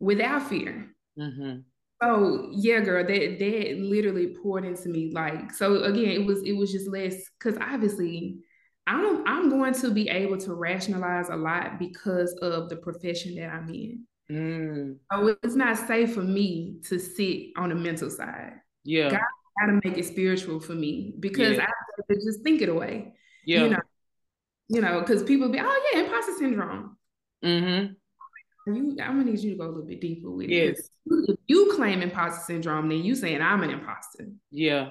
[0.00, 0.88] without fear.
[1.18, 1.60] Mm-hmm.
[2.02, 5.12] So yeah, girl, that that literally poured into me.
[5.14, 8.38] Like, so again, it was it was just less because obviously
[8.86, 13.52] I'm I'm going to be able to rationalize a lot because of the profession that
[13.52, 14.06] I'm in.
[14.30, 14.96] Mm.
[15.12, 18.54] So it's not safe for me to sit on the mental side.
[18.84, 19.10] Yeah.
[19.10, 19.20] God
[19.60, 21.62] got to make it spiritual for me because yeah.
[21.62, 23.14] I have to just think it away.
[23.44, 23.64] Yeah.
[23.64, 23.80] You know,
[24.68, 26.96] you know, because people be, oh yeah, imposter syndrome.
[27.44, 27.92] Mm-hmm.
[28.66, 30.78] You, I'm gonna need you to go a little bit deeper with yes.
[30.78, 31.30] it.
[31.30, 34.28] If you claim imposter syndrome, then you saying I'm an imposter.
[34.50, 34.90] Yeah.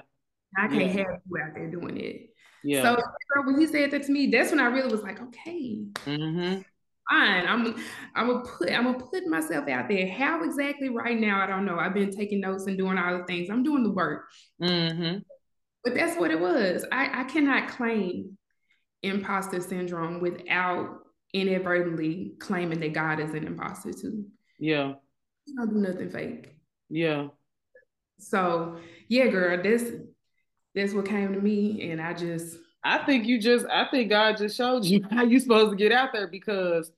[0.56, 0.86] I can't yeah.
[0.88, 2.30] have you out there doing it.
[2.64, 2.82] Yeah.
[2.82, 3.02] So
[3.44, 5.84] when he said that to me, that's when I really was like, okay.
[6.06, 6.62] Mm-hmm
[7.08, 7.46] fine.
[7.46, 7.74] I'm
[8.14, 10.08] I'm gonna put I'm gonna put myself out there.
[10.08, 11.42] How exactly right now?
[11.42, 11.78] I don't know.
[11.78, 13.48] I've been taking notes and doing all the things.
[13.50, 14.24] I'm doing the work.
[14.62, 15.18] Mm-hmm.
[15.84, 16.84] But that's what it was.
[16.90, 18.36] I, I cannot claim
[19.02, 20.98] imposter syndrome without
[21.40, 24.26] inadvertently claiming that God is an imposter too.
[24.58, 24.94] Yeah.
[25.46, 26.56] You don't do nothing fake.
[26.88, 27.28] Yeah.
[28.18, 29.92] So yeah, girl, this
[30.74, 31.90] that's what came to me.
[31.90, 35.38] And I just I think you just I think God just showed you how you
[35.38, 36.90] supposed to get out there because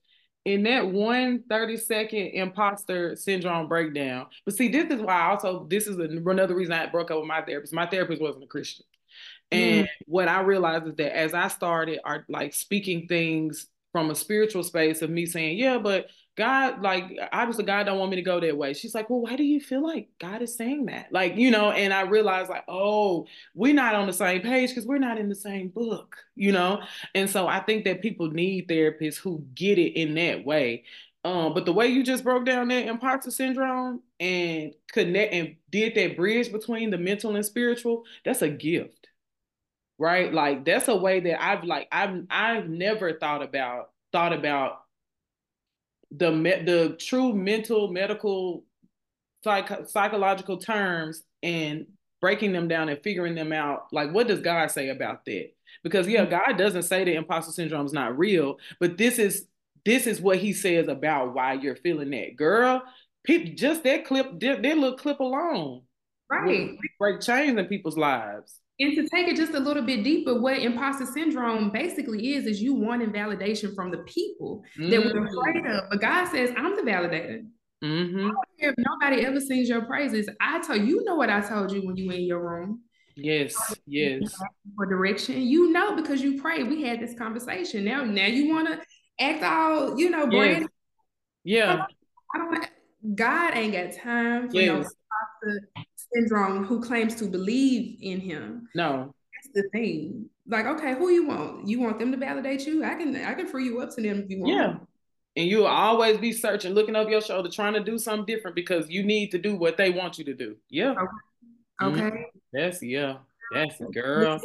[0.45, 4.27] in that one 30 second imposter syndrome breakdown.
[4.45, 7.29] But see, this is why I also this is another reason I broke up with
[7.29, 7.75] my therapist.
[7.75, 8.87] My therapist wasn't a Christian.
[9.51, 9.91] And mm.
[10.07, 14.63] what I realized is that as I started are like speaking things from a spiritual
[14.63, 18.39] space of me saying, yeah, but God, like, obviously, God don't want me to go
[18.39, 18.73] that way.
[18.73, 21.09] She's like, well, why do you feel like God is saying that?
[21.11, 24.87] Like, you know, and I realized, like, oh, we're not on the same page because
[24.87, 26.81] we're not in the same book, you know?
[27.15, 30.85] And so I think that people need therapists who get it in that way.
[31.25, 35.95] Um, but the way you just broke down that imposter syndrome and connect and did
[35.97, 38.98] that bridge between the mental and spiritual, that's a gift.
[39.99, 40.33] Right?
[40.33, 44.81] Like that's a way that I've like I've I've never thought about thought about
[46.11, 48.65] the the true mental medical
[49.45, 51.87] psych- psychological terms and
[52.21, 53.87] breaking them down and figuring them out.
[53.93, 55.51] Like what does god say about that?
[55.83, 56.31] Because yeah mm-hmm.
[56.31, 59.47] god doesn't say that imposter syndrome is not real but this is
[59.85, 62.37] this is what he says about why you're feeling that.
[62.37, 62.83] Girl
[63.25, 65.83] people just that clip that, that little clip alone
[66.31, 70.41] right break chains in people's lives and to take it just a little bit deeper,
[70.41, 74.91] what imposter syndrome basically is, is you wanting validation from the people mm-hmm.
[74.91, 75.91] that we're afraid of.
[75.91, 77.45] But God says, I'm the validator.
[77.83, 78.31] Mm-hmm.
[78.59, 81.97] if nobody ever sings your praises, I told you know what I told you when
[81.97, 82.83] you were in your room.
[83.17, 83.55] Yes,
[83.87, 84.33] yes.
[84.77, 86.69] For direction, you know because you prayed.
[86.69, 87.85] We had this conversation.
[87.85, 88.81] Now, now you want to
[89.21, 90.69] act all, you know, brand.
[91.43, 91.67] Yes.
[91.67, 91.85] Yeah.
[92.35, 92.67] I don't.
[93.17, 94.67] God ain't got time for yes.
[94.67, 98.69] no imposter syndrome who claims to believe in him.
[98.75, 99.15] No.
[99.35, 100.29] That's the thing.
[100.47, 101.69] Like, okay, who you want?
[101.69, 102.85] You want them to validate you?
[102.85, 104.55] I can I can free you up to them if you want.
[104.55, 104.75] Yeah.
[105.37, 108.89] And you'll always be searching, looking over your shoulder, trying to do something different because
[108.91, 110.57] you need to do what they want you to do.
[110.69, 110.95] Yeah.
[111.81, 112.01] Okay.
[112.01, 112.17] Mm-hmm.
[112.53, 113.19] That's yeah.
[113.53, 114.41] That's girl.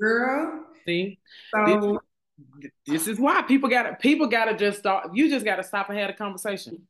[0.00, 0.64] Girl.
[0.84, 1.18] See?
[1.52, 2.00] So
[2.48, 5.98] this, this is why people gotta people gotta just start you just gotta stop and
[5.98, 6.86] have a conversation.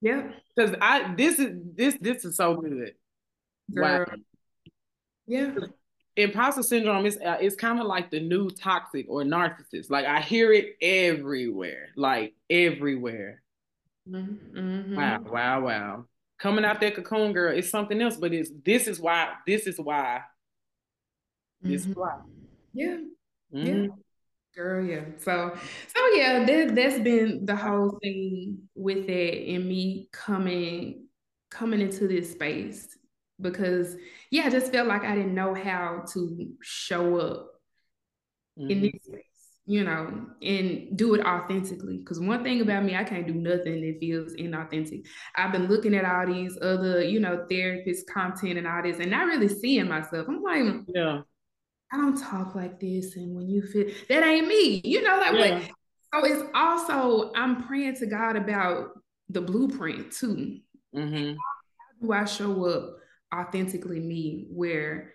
[0.00, 0.30] Yeah.
[0.56, 2.94] Because I this is this this is so good.
[3.74, 4.06] Girl.
[4.08, 4.16] Wow.
[5.26, 5.54] Yeah.
[6.16, 9.90] Imposter syndrome is uh, it's kind of like the new toxic or narcissist.
[9.90, 13.42] Like I hear it everywhere, like everywhere.
[14.08, 14.96] Mm-hmm.
[14.96, 16.04] Wow, wow, wow.
[16.38, 18.16] Coming out that cocoon, girl, is something else.
[18.16, 20.22] But it's this is why this is why
[21.60, 22.00] This mm-hmm.
[22.00, 22.18] why.
[22.72, 22.96] Yeah.
[23.54, 23.66] Mm-hmm.
[23.66, 23.88] Yeah.
[24.56, 25.04] Girl, yeah.
[25.18, 25.56] So,
[25.94, 31.06] so yeah, that that's been the whole thing with it and me coming
[31.50, 32.88] coming into this space
[33.40, 33.96] because
[34.30, 37.50] yeah, I just felt like I didn't know how to show up
[38.58, 38.70] mm-hmm.
[38.70, 39.22] in this space,
[39.66, 41.98] you know, and do it authentically.
[41.98, 45.06] Because one thing about me, I can't do nothing that feels inauthentic.
[45.36, 49.10] I've been looking at all these other, you know, therapist content and all this, and
[49.10, 50.26] not really seeing myself.
[50.28, 51.22] I'm like, yeah.
[51.92, 53.16] I don't talk like this.
[53.16, 55.54] And when you feel that ain't me, you know, like yeah.
[55.54, 55.70] what?
[56.14, 58.90] So it's also, I'm praying to God about
[59.28, 60.58] the blueprint too.
[60.94, 61.36] Mm-hmm.
[61.36, 62.96] How do I show up
[63.34, 65.14] authentically me where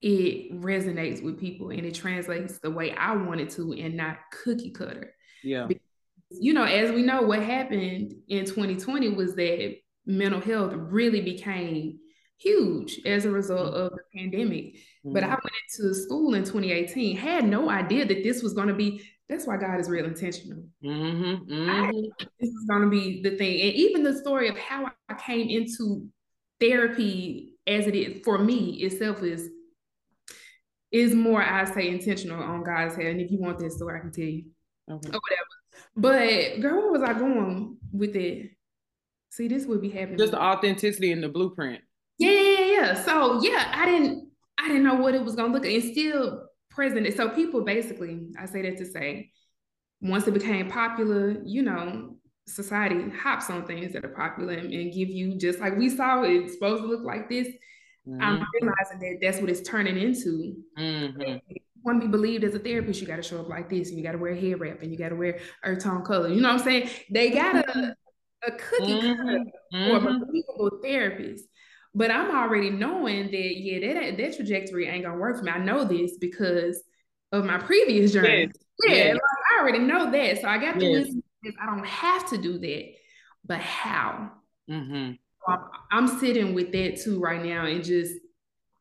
[0.00, 4.18] it resonates with people and it translates the way I want it to and not
[4.44, 5.14] cookie cutter?
[5.42, 5.66] Yeah.
[5.66, 5.82] Because,
[6.30, 9.76] you know, as we know, what happened in 2020 was that
[10.06, 11.98] mental health really became
[12.38, 14.76] huge as a result of the pandemic.
[14.76, 15.12] Mm-hmm.
[15.12, 15.34] But I mm-hmm.
[15.44, 19.02] went into school in 2018, had no idea that this was going to be.
[19.28, 20.64] That's why God is real intentional.
[20.84, 21.52] Mm-hmm.
[21.52, 22.00] Mm-hmm.
[22.40, 25.48] this is going to be the thing, and even the story of how I came
[25.48, 26.06] into
[26.60, 29.50] therapy as it is for me itself is
[30.92, 33.06] is more I say intentional on God's head.
[33.06, 34.44] And if you want this story, I can tell you
[34.88, 35.08] okay.
[35.08, 35.48] or whatever.
[35.96, 38.50] But girl, where was I going with it?
[39.30, 40.18] See, this would be happening.
[40.18, 41.82] Just the authenticity in the blueprint.
[42.18, 42.94] Yeah, yeah, yeah.
[43.04, 45.72] So yeah, I didn't I didn't know what it was gonna look like.
[45.72, 47.12] It's still present.
[47.16, 49.30] So people basically, I say that to say,
[50.00, 54.92] once it became popular, you know, society hops on things that are popular and, and
[54.92, 57.48] give you just like we saw it's supposed to look like this.
[58.06, 58.20] Mm-hmm.
[58.20, 60.56] I'm realizing that that's what it's turning into.
[60.78, 61.38] Mm-hmm.
[61.82, 63.98] Want to be believed as a therapist, you got to show up like this, and
[63.98, 66.28] you got to wear a hair wrap, and you got to wear earth tone color.
[66.28, 66.88] You know what I'm saying?
[67.10, 67.96] They got a,
[68.46, 69.22] a cookie mm-hmm.
[69.22, 69.44] cutter
[69.90, 70.24] or a mm-hmm.
[70.24, 71.44] believable therapist.
[71.94, 75.52] But I'm already knowing that yeah, that that trajectory ain't gonna work for me.
[75.52, 76.82] I know this because
[77.32, 78.48] of my previous journey.
[78.48, 78.52] Yes.
[78.82, 79.12] Yeah, yes.
[79.14, 79.20] Like,
[79.52, 80.40] I already know that.
[80.40, 81.14] So I got the yes.
[81.60, 82.84] I don't have to do that,
[83.44, 84.32] but how?
[84.70, 85.12] Mm-hmm.
[85.46, 88.14] I'm, I'm sitting with that too right now and just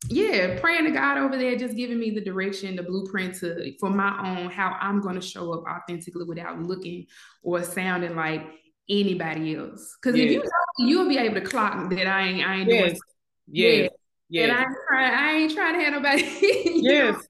[0.10, 3.90] yeah, praying to God over there, just giving me the direction, the blueprint to for
[3.90, 7.08] my own how I'm going to show up authentically without looking
[7.42, 8.46] or sounding like
[8.90, 9.96] anybody else.
[10.02, 10.26] Because yes.
[10.26, 12.82] if you you'll be able to clock that I ain't I ain't yes.
[12.82, 13.00] doing
[13.48, 13.90] yes.
[14.30, 14.50] yes.
[14.50, 16.24] And I ain't trying I ain't trying to have nobody.
[16.82, 17.16] yes.
[17.16, 17.22] Know?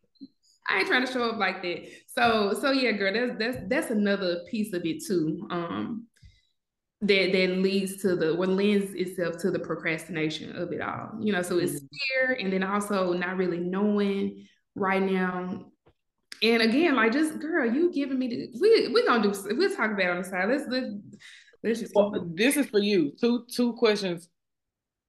[0.68, 1.88] I ain't trying to show up like that.
[2.08, 5.48] So so yeah, girl, that's that's that's another piece of it too.
[5.50, 6.08] Um
[7.02, 11.12] that that leads to the what lends itself to the procrastination of it all.
[11.20, 12.28] You know, so it's mm-hmm.
[12.28, 15.66] fear and then also not really knowing right now.
[16.42, 19.92] And again, like just girl, you giving me the we we gonna do we'll talk
[19.92, 20.50] about on the side.
[20.50, 20.94] Let's let's
[21.64, 23.12] let's just well, this is for you.
[23.20, 24.30] Two two questions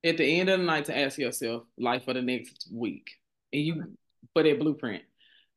[0.05, 3.11] at the end of the night to ask yourself, like for the next week.
[3.53, 3.97] And you
[4.33, 5.03] for that blueprint.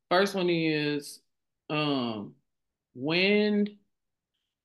[0.09, 1.19] First one is
[1.69, 2.33] um
[2.95, 3.67] when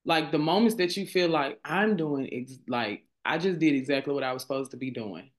[0.04, 4.14] like the moments that you feel like I'm doing ex- like I just did exactly
[4.14, 5.30] what I was supposed to be doing.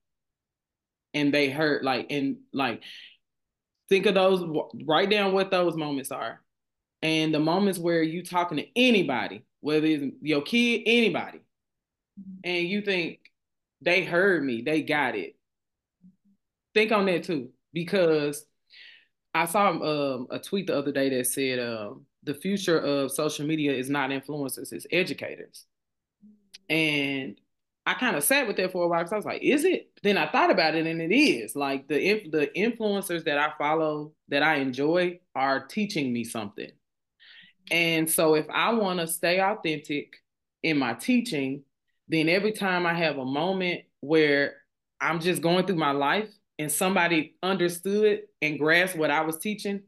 [1.13, 2.81] And they hurt like and like
[3.89, 4.43] think of those
[4.85, 6.41] write down what those moments are.
[7.01, 11.41] And the moments where you talking to anybody, whether it's your kid, anybody,
[12.43, 13.19] and you think
[13.81, 15.35] they heard me, they got it.
[16.73, 18.45] Think on that too, because
[19.33, 23.45] I saw um, a tweet the other day that said um, the future of social
[23.45, 25.65] media is not influencers, it's educators.
[26.69, 27.39] And
[27.85, 29.89] I kind of sat with that for a while because I was like, is it?
[30.03, 31.55] Then I thought about it and it is.
[31.55, 36.71] Like the the influencers that I follow that I enjoy are teaching me something.
[37.71, 40.15] And so if I want to stay authentic
[40.61, 41.63] in my teaching,
[42.07, 44.55] then every time I have a moment where
[45.01, 49.81] I'm just going through my life and somebody understood and grasped what I was teaching,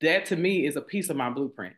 [0.00, 1.74] that to me is a piece of my blueprint.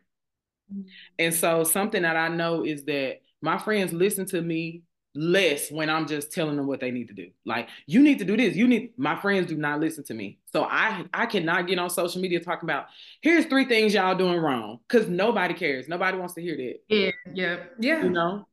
[0.71, 0.87] Mm-hmm.
[1.19, 4.83] And so something that I know is that my friends listen to me
[5.15, 7.29] less when I'm just telling them what they need to do.
[7.45, 8.55] Like, you need to do this.
[8.55, 10.39] You need my friends do not listen to me.
[10.51, 12.87] So I I cannot get on social media talking about
[13.21, 14.79] here's three things y'all doing wrong.
[14.89, 15.87] Cause nobody cares.
[15.87, 16.79] Nobody wants to hear that.
[16.89, 18.03] Yeah, yeah, yeah.
[18.03, 18.45] You know?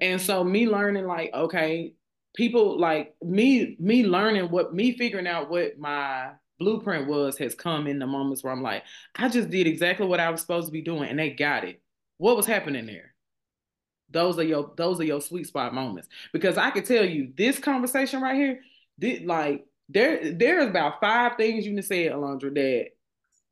[0.00, 1.94] And so me learning, like, okay,
[2.34, 7.86] people like me me learning what me figuring out what my blueprint was has come
[7.86, 8.84] in the moments where I'm like,
[9.16, 11.80] I just did exactly what I was supposed to be doing and they got it.
[12.18, 13.14] What was happening there?
[14.10, 16.08] Those are your those are your sweet spot moments.
[16.32, 18.60] Because I can tell you this conversation right here,
[18.98, 22.86] did like there there's about five things you can say, Alondra, that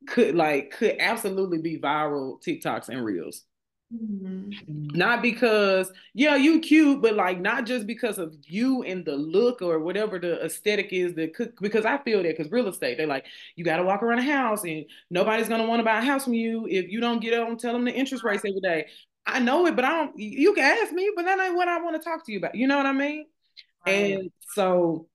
[0.07, 3.43] could like could absolutely be viral TikToks and reels.
[3.91, 4.89] Mm-hmm.
[4.95, 9.63] Not because, yeah, you cute, but like not just because of you and the look
[9.63, 13.07] or whatever the aesthetic is that could because I feel that because real estate, they're
[13.07, 13.25] like,
[13.55, 16.35] you gotta walk around a house and nobody's gonna want to buy a house from
[16.35, 18.85] you if you don't get and tell them the interest rates every day.
[19.25, 21.81] I know it, but I don't you can ask me, but that ain't what I
[21.81, 22.53] want to talk to you about.
[22.53, 23.25] You know what I mean?
[23.87, 23.91] Right.
[23.93, 25.07] And so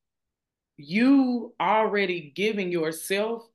[0.77, 3.47] you already giving yourself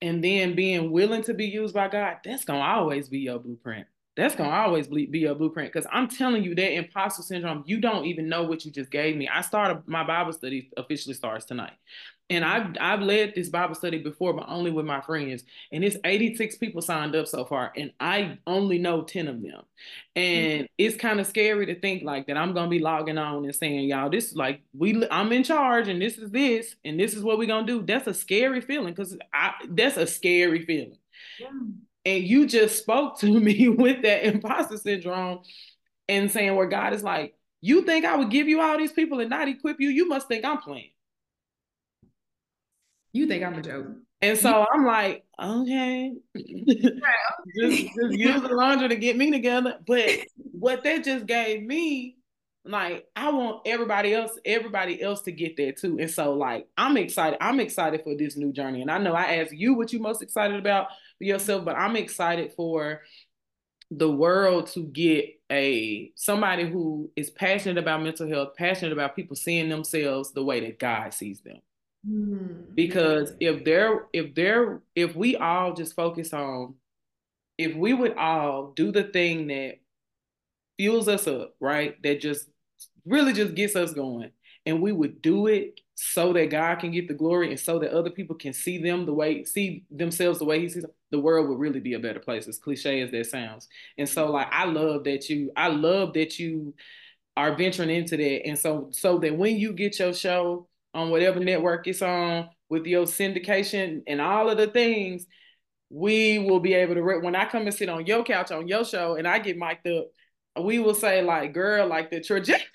[0.00, 3.86] and then being willing to be used by God, that's gonna always be your blueprint
[4.14, 8.04] that's gonna always be a blueprint because I'm telling you that imposter syndrome, you don't
[8.04, 9.26] even know what you just gave me.
[9.26, 11.72] I started my Bible study officially starts tonight.
[12.28, 15.44] And I've I've led this Bible study before, but only with my friends.
[15.70, 19.62] And it's 86 people signed up so far, and I only know 10 of them.
[20.14, 20.64] And mm-hmm.
[20.78, 23.88] it's kind of scary to think like that I'm gonna be logging on and saying,
[23.88, 27.22] y'all, this is like we I'm in charge, and this is this, and this is
[27.22, 27.82] what we're gonna do.
[27.82, 30.98] That's a scary feeling because I that's a scary feeling.
[31.40, 31.48] Yeah.
[32.04, 35.40] And you just spoke to me with that imposter syndrome
[36.08, 39.20] and saying where God is like, you think I would give you all these people
[39.20, 39.88] and not equip you?
[39.88, 40.90] You must think I'm playing.
[43.12, 43.86] You think I'm a joke.
[44.22, 47.02] And so I'm like, okay, just,
[47.58, 49.78] just use Alondra to get me together.
[49.84, 52.16] But what that just gave me,
[52.64, 55.98] like, I want everybody else, everybody else to get there too.
[55.98, 57.36] And so, like, I'm excited.
[57.42, 58.80] I'm excited for this new journey.
[58.80, 60.86] And I know I asked you what you're most excited about,
[61.22, 63.02] yourself, but I'm excited for
[63.90, 69.36] the world to get a somebody who is passionate about mental health, passionate about people
[69.36, 71.58] seeing themselves the way that God sees them.
[72.08, 72.74] Mm-hmm.
[72.74, 76.74] Because if they're if they're if we all just focus on
[77.58, 79.74] if we would all do the thing that
[80.78, 82.02] fuels us up, right?
[82.02, 82.48] That just
[83.04, 84.30] really just gets us going
[84.64, 87.92] and we would do it so that God can get the glory and so that
[87.92, 91.20] other people can see them the way see themselves the way he sees them, the
[91.20, 93.68] world would really be a better place as cliche as that sounds.
[93.98, 96.74] And so like I love that you I love that you
[97.36, 98.46] are venturing into that.
[98.46, 102.86] And so so that when you get your show on whatever network it's on with
[102.86, 105.26] your syndication and all of the things
[105.90, 108.84] we will be able to when I come and sit on your couch on your
[108.84, 110.06] show and I get mic'd up
[110.64, 112.68] we will say like girl like the trajectory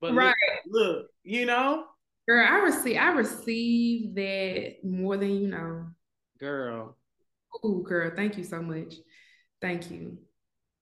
[0.00, 0.34] but right.
[0.66, 1.84] look, look, you know.
[2.28, 5.86] Girl, I receive I receive that more than you know.
[6.40, 6.96] Girl.
[7.62, 8.94] Oh, girl, thank you so much.
[9.60, 10.18] Thank you.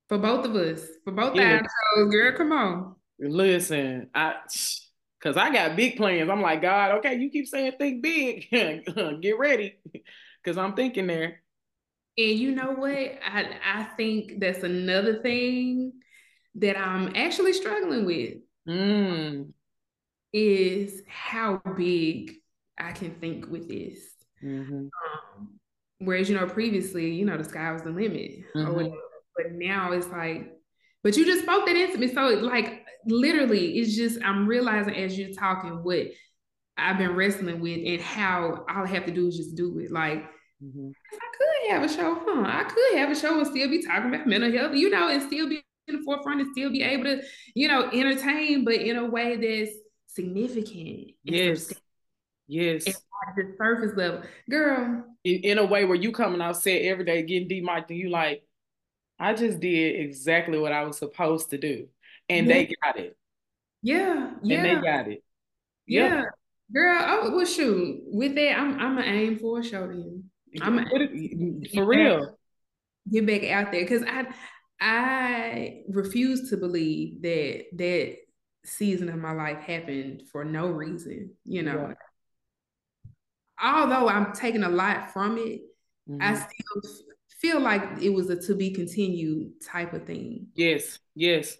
[0.09, 0.83] For both of us.
[1.05, 1.61] For both yeah.
[1.61, 2.97] shows, girl, come on.
[3.19, 4.35] Listen, I
[5.21, 6.31] cause I got big plans.
[6.31, 8.49] I'm like, God, okay, you keep saying think big.
[9.21, 9.79] Get ready.
[10.45, 11.41] Cause I'm thinking there.
[12.17, 12.91] And you know what?
[12.93, 15.93] I I think that's another thing
[16.57, 18.35] that I'm actually struggling with
[18.69, 19.53] mm.
[20.33, 22.33] is how big
[22.79, 23.99] I can think with this.
[24.43, 24.75] Mm-hmm.
[24.75, 25.49] Um,
[25.99, 28.33] whereas, you know, previously, you know, the sky was the limit.
[28.57, 28.95] Mm-hmm.
[29.37, 30.53] but now it's like,
[31.03, 32.13] but you just spoke that into me.
[32.13, 36.07] So, like, literally, it's just, I'm realizing as you're talking what
[36.77, 39.93] I've been wrestling with and how all I have to do is just do it.
[39.93, 40.25] Like,
[40.63, 40.91] mm-hmm.
[41.13, 42.45] I could have a show, huh?
[42.47, 45.23] I could have a show and still be talking about mental health, you know, and
[45.23, 47.23] still be the forefront and still be able to,
[47.55, 49.77] you know, entertain, but in a way that's
[50.07, 51.13] significant.
[51.23, 51.73] Yes.
[52.47, 52.87] Yes.
[52.87, 54.23] At the surface level.
[54.51, 55.05] Girl.
[55.25, 58.11] In, in, a way where you coming out set every day getting demiked and you
[58.11, 58.43] like,
[59.19, 61.89] I just did exactly what I was supposed to do.
[62.29, 62.53] And yeah.
[62.53, 63.17] they got it.
[63.83, 64.31] Yeah.
[64.43, 64.57] Yeah.
[64.57, 65.23] And they got it.
[65.87, 66.11] Yep.
[66.11, 66.25] Yeah.
[66.73, 68.01] Girl, oh well shoot.
[68.07, 70.25] With that, I'm I'm gonna aim for a show then.
[70.63, 70.85] I'm a,
[71.75, 72.39] for real.
[73.13, 73.87] Get back out there.
[73.87, 74.27] Cause I
[74.87, 78.17] I refuse to believe that that
[78.67, 81.89] season of my life happened for no reason, you know.
[81.89, 83.11] Yeah.
[83.63, 85.63] Although I'm taking a lot from it,
[86.07, 86.21] mm-hmm.
[86.21, 86.93] I still
[87.41, 90.49] feel like it was a to be continued type of thing.
[90.55, 91.57] Yes, yes.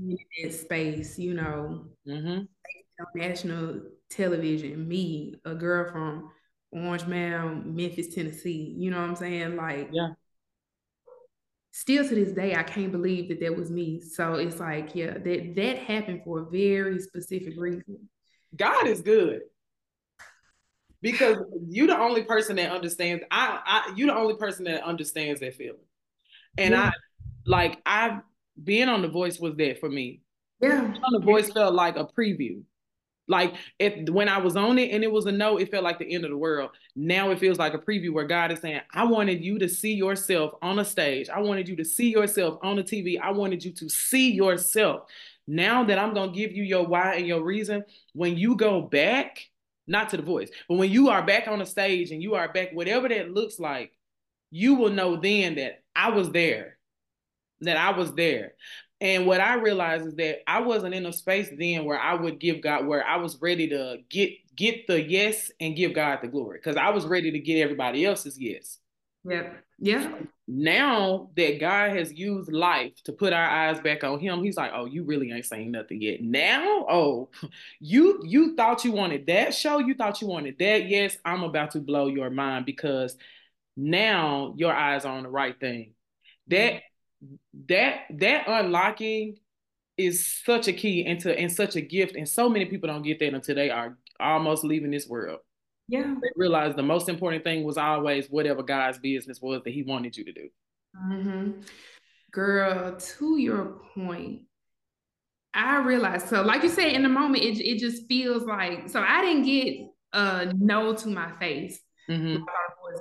[0.00, 2.44] In that space, you know, mm-hmm.
[3.18, 6.30] national television, me, a girl from
[6.70, 8.76] Orange Mound, Memphis, Tennessee.
[8.78, 9.56] You know what I'm saying?
[9.56, 10.10] Like, yeah
[11.78, 14.00] still to this day, I can't believe that that was me.
[14.00, 18.08] So it's like, yeah, that that happened for a very specific reason.
[18.56, 19.42] God is good
[21.00, 21.36] because
[21.68, 23.22] you're the only person that understands.
[23.30, 25.78] I, I, you're the only person that understands that feeling,
[26.56, 26.86] and yeah.
[26.88, 26.92] I,
[27.46, 28.18] like, I
[28.62, 30.22] being on the Voice was that for me.
[30.60, 32.62] Yeah, on the Voice felt like a preview.
[33.28, 35.98] Like if when I was on it and it was a no, it felt like
[35.98, 36.70] the end of the world.
[36.96, 39.94] Now it feels like a preview where God is saying, I wanted you to see
[39.94, 41.28] yourself on a stage.
[41.28, 43.20] I wanted you to see yourself on the TV.
[43.20, 45.02] I wanted you to see yourself.
[45.46, 49.40] Now that I'm gonna give you your why and your reason, when you go back,
[49.86, 52.52] not to the voice, but when you are back on the stage and you are
[52.52, 53.92] back, whatever that looks like,
[54.50, 56.78] you will know then that I was there.
[57.60, 58.52] that I was there.
[59.00, 62.40] And what I realized is that I wasn't in a space then where I would
[62.40, 66.28] give God where I was ready to get get the yes and give God the
[66.28, 68.78] glory because I was ready to get everybody else's yes.
[69.24, 69.52] Yeah.
[69.78, 70.12] Yeah.
[70.48, 74.72] Now that God has used life to put our eyes back on him, he's like,
[74.74, 77.28] "Oh, you really ain't saying nothing yet." Now, oh,
[77.80, 80.88] you you thought you wanted that show, you thought you wanted that.
[80.88, 83.16] Yes, I'm about to blow your mind because
[83.76, 85.94] now your eyes are on the right thing.
[86.48, 86.82] That
[87.68, 89.38] that that unlocking
[89.96, 93.18] is such a key into and such a gift, and so many people don't get
[93.18, 95.40] that until they are almost leaving this world.
[95.88, 99.82] Yeah, they realize the most important thing was always whatever God's business was that He
[99.82, 100.48] wanted you to do.
[101.10, 101.60] Mm-hmm.
[102.30, 104.42] Girl, to your point,
[105.54, 106.28] I realized.
[106.28, 108.88] So, like you said, in the moment, it it just feels like.
[108.88, 111.80] So I didn't get a no to my face.
[112.08, 112.44] Mm-hmm.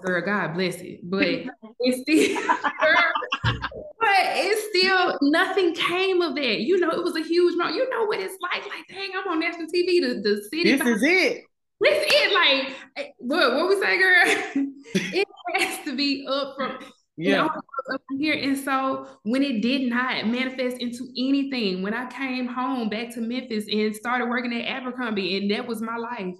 [0.03, 1.23] Girl, God bless it, but
[1.79, 2.41] it's still,
[2.81, 3.61] girl,
[4.07, 6.61] but it's still nothing came of that.
[6.61, 7.75] You know, it was a huge moment.
[7.75, 8.63] You know what it's like.
[8.63, 9.99] Like, dang, I'm on national TV.
[10.01, 10.77] The, the city.
[10.77, 11.43] This is it.
[11.81, 12.33] This is it.
[12.33, 13.55] Like, eh, what?
[13.55, 14.23] What we say, girl?
[14.93, 16.79] it has to be up from.
[17.19, 17.45] Yeah.
[17.45, 18.35] up here.
[18.35, 23.21] And so when it did not manifest into anything, when I came home back to
[23.21, 26.35] Memphis and started working at Abercrombie, and that was my life,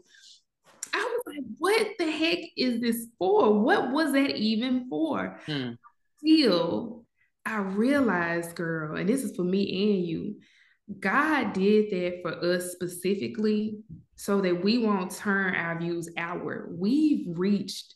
[0.93, 3.59] I was like, what the heck is this for?
[3.59, 5.39] What was that even for?
[5.47, 5.71] Hmm.
[6.19, 7.06] Still,
[7.47, 10.35] I realized, girl, and this is for me and you,
[10.99, 13.79] God did that for us specifically
[14.17, 16.75] so that we won't turn our views outward.
[16.77, 17.95] We've reached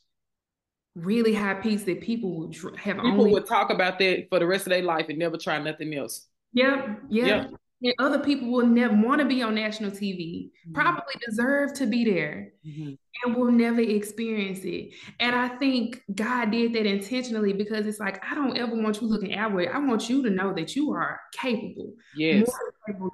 [0.95, 4.47] really high peaks that people would have people only would talk about that for the
[4.47, 6.27] rest of their life and never try nothing else.
[6.53, 7.27] Yep, yep.
[7.27, 7.60] yep.
[7.83, 10.73] And other people will never want to be on national TV, mm-hmm.
[10.73, 12.93] probably deserve to be there, mm-hmm.
[13.23, 14.93] and will never experience it.
[15.19, 19.07] And I think God did that intentionally because it's like, I don't ever want you
[19.07, 19.69] looking outward.
[19.73, 22.51] I want you to know that you are capable, yes.
[22.85, 23.11] capable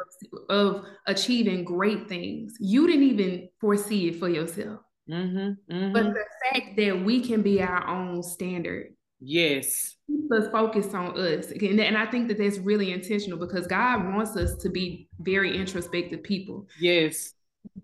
[0.49, 2.55] of, of achieving great things.
[2.59, 4.82] You didn't even foresee it for yourself.
[5.09, 5.74] Mm-hmm.
[5.74, 5.93] Mm-hmm.
[5.93, 9.95] But the fact that we can be our own standard Yes.
[10.07, 11.51] Keep us focused on us.
[11.51, 15.57] And, and I think that that's really intentional because God wants us to be very
[15.57, 16.68] introspective people.
[16.80, 17.34] Yes.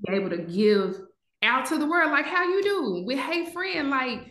[0.08, 1.02] Be able to give
[1.42, 3.90] out to the world like how you do with Hey Friend.
[3.90, 4.28] Like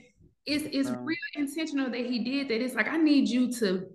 [0.46, 1.02] it's it's wow.
[1.02, 2.62] real intentional that he did that.
[2.62, 3.86] It's like I need you to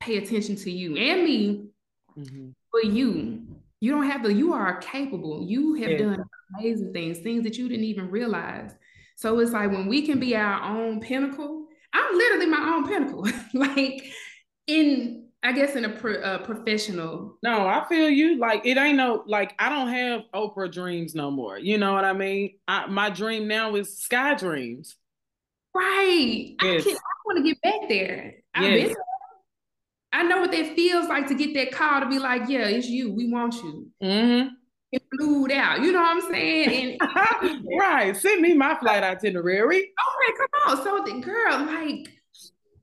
[0.00, 1.66] pay attention to you and me
[2.18, 2.50] mm-hmm.
[2.70, 3.42] for you.
[3.80, 5.44] You don't have to, you are capable.
[5.46, 6.24] You have done
[6.58, 8.72] amazing things, things that you didn't even realize.
[9.16, 11.63] So it's like when we can be our own pinnacle
[11.94, 13.26] I'm literally my own pinnacle.
[13.54, 14.04] like
[14.66, 17.36] in I guess in a, pro, a, professional.
[17.42, 18.38] No, I feel you.
[18.38, 21.58] Like it ain't no like I don't have Oprah dreams no more.
[21.58, 22.58] You know what I mean?
[22.66, 24.96] I, my dream now is sky dreams.
[25.74, 26.54] Right.
[26.62, 26.86] Yes.
[26.86, 28.34] I, I want to get back there.
[28.58, 28.88] Yes.
[28.88, 28.96] Been,
[30.14, 32.88] I know what that feels like to get that call to be like, yeah, it's
[32.88, 33.12] you.
[33.12, 33.88] We want you.
[34.02, 34.54] Mm-hmm
[35.10, 35.80] flew out.
[35.80, 36.98] You know what I'm saying?
[37.00, 38.16] And, right.
[38.16, 39.78] Send me my flight itinerary.
[39.78, 40.84] Okay, come on.
[40.84, 42.08] So the girl, like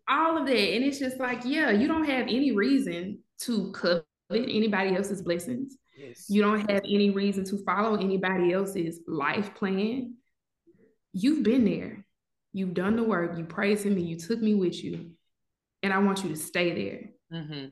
[0.08, 0.58] all of that.
[0.58, 5.78] And it's just like, yeah, you don't have any reason to covet anybody else's blessings.
[5.98, 6.26] Yes.
[6.30, 10.16] You don't have any reason to follow anybody else's life plan.
[11.14, 12.06] You've been there.
[12.54, 13.38] You've done the work.
[13.38, 14.02] You prayed to me.
[14.02, 15.12] You took me with you.
[15.84, 16.74] And I want you to stay
[17.32, 17.40] there.
[17.40, 17.68] Mm-hmm.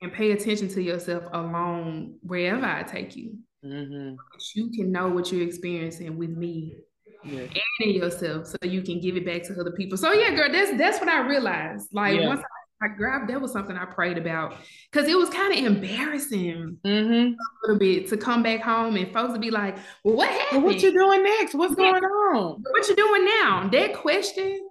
[0.00, 3.38] And pay attention to yourself along wherever I take you.
[3.64, 4.14] Mm-hmm.
[4.54, 6.76] You can know what you're experiencing with me
[7.24, 7.40] yeah.
[7.40, 7.50] and
[7.80, 9.96] in yourself, so you can give it back to other people.
[9.96, 11.88] So yeah, girl, that's that's what I realized.
[11.92, 12.26] Like yeah.
[12.26, 12.42] once
[12.82, 14.54] I, I grabbed, that was something I prayed about
[14.92, 17.32] because it was kind of embarrassing mm-hmm.
[17.32, 20.64] a little bit to come back home and folks would be like, "Well, what happened?
[20.64, 21.54] Well, what you doing next?
[21.54, 21.92] What's yeah.
[21.92, 22.62] going on?
[22.70, 24.68] What you doing now?" That question.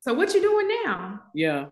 [0.00, 1.20] So what you doing now?
[1.34, 1.66] Yeah,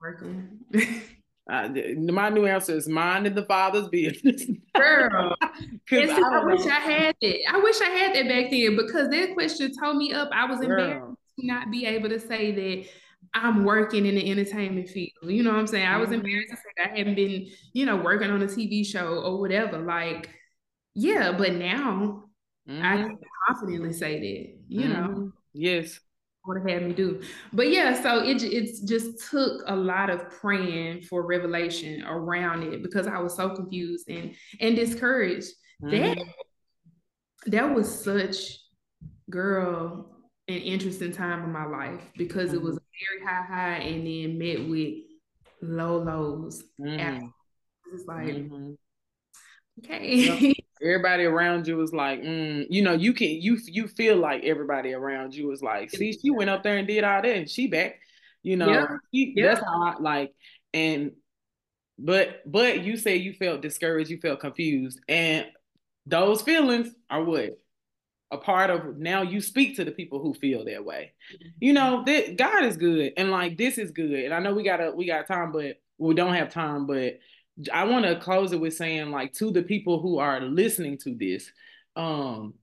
[0.00, 0.60] working.
[1.48, 4.44] Uh, my new answer is mine and the father's business.
[4.74, 5.34] Girl,
[5.88, 7.40] see, I, I wish I had it.
[7.48, 10.28] I wish I had that back then because that question told me up.
[10.32, 10.78] I was Girl.
[10.78, 12.86] embarrassed to not be able to say that
[13.32, 15.12] I'm working in the entertainment field.
[15.22, 15.86] You know what I'm saying?
[15.86, 16.16] I was mm-hmm.
[16.16, 19.40] embarrassed to say that I hadn't been, you know, working on a TV show or
[19.40, 19.78] whatever.
[19.78, 20.28] Like,
[20.94, 22.24] yeah, but now
[22.68, 22.84] mm-hmm.
[22.84, 24.92] I can confidently say that, you mm-hmm.
[24.92, 25.32] know.
[25.54, 25.98] Yes
[26.48, 27.22] would have had me do.
[27.52, 32.82] But yeah, so it it just took a lot of praying for revelation around it
[32.82, 35.52] because I was so confused and and discouraged.
[35.82, 35.90] Mm-hmm.
[35.90, 36.18] That
[37.46, 38.58] that was such
[39.30, 40.16] girl
[40.48, 42.58] an interesting time in my life because mm-hmm.
[42.58, 44.94] it was a very high high and then met with
[45.62, 46.64] low lows.
[46.80, 47.26] Mm-hmm.
[47.92, 48.46] It's like
[49.80, 50.32] mm-hmm.
[50.32, 50.54] okay.
[50.82, 54.92] Everybody around you was like, mm, you know, you can you you feel like everybody
[54.92, 57.66] around you was like, see, she went up there and did all that, and she
[57.66, 57.98] back,
[58.44, 58.86] you know, yeah.
[59.12, 59.46] She, yeah.
[59.46, 60.32] that's how I like.
[60.72, 61.12] And
[61.98, 65.46] but but you say you felt discouraged, you felt confused, and
[66.06, 67.58] those feelings are what
[68.30, 71.12] a part of now you speak to the people who feel that way.
[71.60, 74.24] You know, that God is good and like this is good.
[74.24, 77.18] And I know we gotta we got time, but we don't have time, but
[77.72, 81.14] I want to close it with saying like to the people who are listening to
[81.14, 81.50] this,
[81.96, 82.54] um,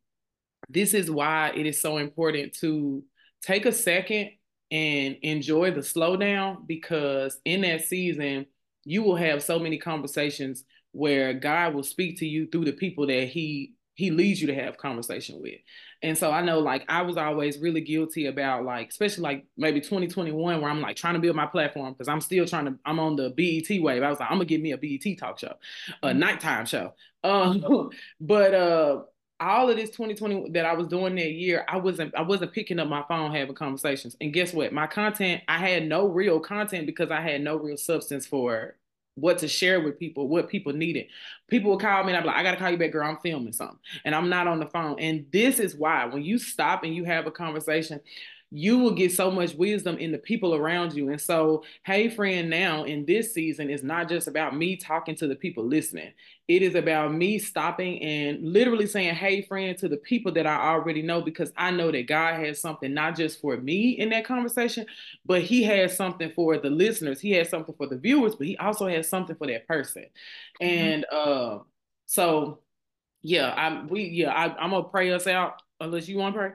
[0.69, 3.03] this is why it is so important to
[3.41, 4.31] take a second
[4.71, 8.45] and enjoy the slowdown because in that season
[8.83, 13.05] you will have so many conversations where God will speak to you through the people
[13.07, 15.59] that he he leads you to have conversation with.
[16.03, 19.79] And so I know like I was always really guilty about like, especially like maybe
[19.79, 22.99] 2021 where I'm like trying to build my platform because I'm still trying to, I'm
[22.99, 24.03] on the BET wave.
[24.03, 25.55] I was like, I'm gonna give me a BET talk show,
[26.03, 26.19] a mm-hmm.
[26.19, 26.93] nighttime show.
[27.23, 27.89] Um,
[28.19, 29.01] but uh
[29.39, 32.79] all of this 2020 that I was doing that year, I wasn't I wasn't picking
[32.79, 34.15] up my phone having conversations.
[34.21, 34.73] And guess what?
[34.73, 38.75] My content, I had no real content because I had no real substance for
[39.15, 41.07] what to share with people, what people needed.
[41.47, 43.07] People would call me and I'm like, I gotta call you back, girl.
[43.07, 43.79] I'm filming something.
[44.03, 44.99] And I'm not on the phone.
[44.99, 48.01] And this is why when you stop and you have a conversation,
[48.55, 51.09] you will get so much wisdom in the people around you.
[51.09, 55.27] And so, hey, friend, now in this season is not just about me talking to
[55.27, 56.13] the people listening.
[56.47, 60.55] It is about me stopping and literally saying, hey, friend, to the people that I
[60.69, 64.23] already know, because I know that God has something not just for me in that
[64.23, 64.85] conversation,
[65.25, 67.19] but He has something for the listeners.
[67.19, 70.05] He has something for the viewers, but He also has something for that person.
[70.61, 70.63] Mm-hmm.
[70.65, 71.59] And uh,
[72.05, 72.59] so,
[73.21, 76.51] yeah, I we yeah, I, I'm gonna pray us out unless you want to pray.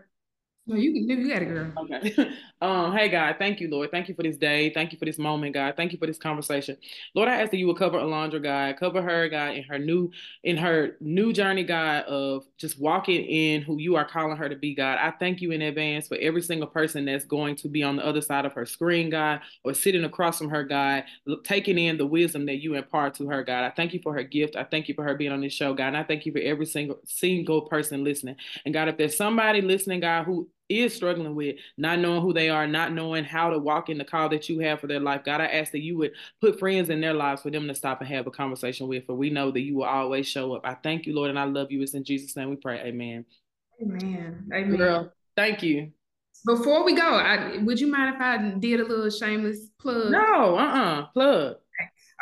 [0.70, 1.72] No, you can you got it, girl.
[1.78, 2.32] Okay.
[2.60, 3.90] um, hey God, thank you, Lord.
[3.90, 4.70] Thank you for this day.
[4.72, 5.74] Thank you for this moment, God.
[5.76, 6.76] Thank you for this conversation.
[7.12, 10.12] Lord, I ask that you will cover Alondra, God, cover her, God, in her new
[10.44, 14.54] in her new journey, God, of just walking in who you are calling her to
[14.54, 14.98] be, God.
[14.98, 18.06] I thank you in advance for every single person that's going to be on the
[18.06, 21.02] other side of her screen, God, or sitting across from her, God,
[21.42, 23.64] taking in the wisdom that you impart to her, God.
[23.64, 24.54] I thank you for her gift.
[24.54, 25.88] I thank you for her being on this show, God.
[25.88, 28.36] And I thank you for every single single person listening.
[28.64, 32.48] And God, if there's somebody listening, God, who is struggling with not knowing who they
[32.48, 35.24] are, not knowing how to walk in the call that you have for their life.
[35.24, 38.00] God, I ask that you would put friends in their lives for them to stop
[38.00, 40.62] and have a conversation with, for we know that you will always show up.
[40.64, 41.82] I thank you, Lord, and I love you.
[41.82, 42.78] It's in Jesus' name we pray.
[42.80, 43.24] Amen.
[43.82, 44.48] Amen.
[44.54, 44.76] Amen.
[44.76, 45.92] Girl, thank you.
[46.46, 50.10] Before we go, I, would you mind if I did a little shameless plug?
[50.10, 51.56] No, uh-uh, plug.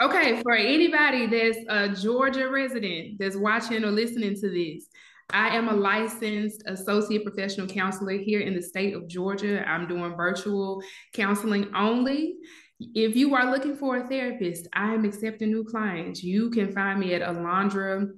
[0.01, 4.87] Okay, for anybody that's a Georgia resident that's watching or listening to this,
[5.31, 9.63] I am a licensed associate professional counselor here in the state of Georgia.
[9.69, 12.37] I'm doing virtual counseling only.
[12.81, 16.23] If you are looking for a therapist, I am accepting new clients.
[16.23, 18.09] You can find me at Alondra,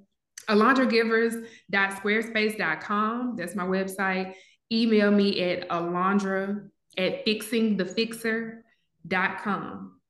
[0.48, 3.36] alondragivers.squarespace.com.
[3.36, 4.34] That's my website.
[4.70, 10.00] Email me at alondra at fixingthefixer.com.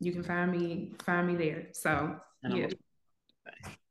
[0.00, 1.68] You can find me, find me there.
[1.72, 2.66] So yeah.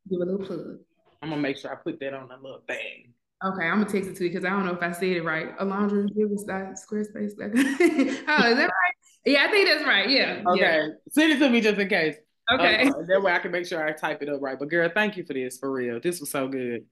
[0.09, 0.79] Give a little plug.
[1.21, 3.13] I'm gonna make sure I put that on a little thing.
[3.43, 5.23] Okay, I'm gonna text it to you because I don't know if I said it
[5.23, 5.57] right.
[5.57, 7.31] Alondra Givers Squarespace.
[7.39, 8.95] oh, is that right?
[9.25, 10.09] Yeah, I think that's right.
[10.09, 10.43] Yeah.
[10.47, 10.61] Okay.
[10.61, 10.87] Yeah.
[11.09, 12.15] Send it to me just in case.
[12.51, 12.87] Okay.
[12.87, 14.57] Uh, that way I can make sure I type it up right.
[14.57, 15.99] But girl, thank you for this for real.
[15.99, 16.85] This was so good.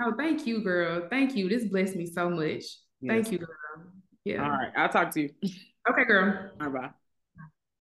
[0.00, 1.08] Oh, thank you, girl.
[1.10, 1.48] Thank you.
[1.48, 2.64] This blessed me so much.
[3.00, 3.08] Yes.
[3.08, 3.48] Thank you, girl.
[4.24, 4.44] Yeah.
[4.44, 4.72] All right.
[4.76, 5.30] I'll talk to you.
[5.90, 6.50] Okay, girl.
[6.60, 6.90] All right, bye.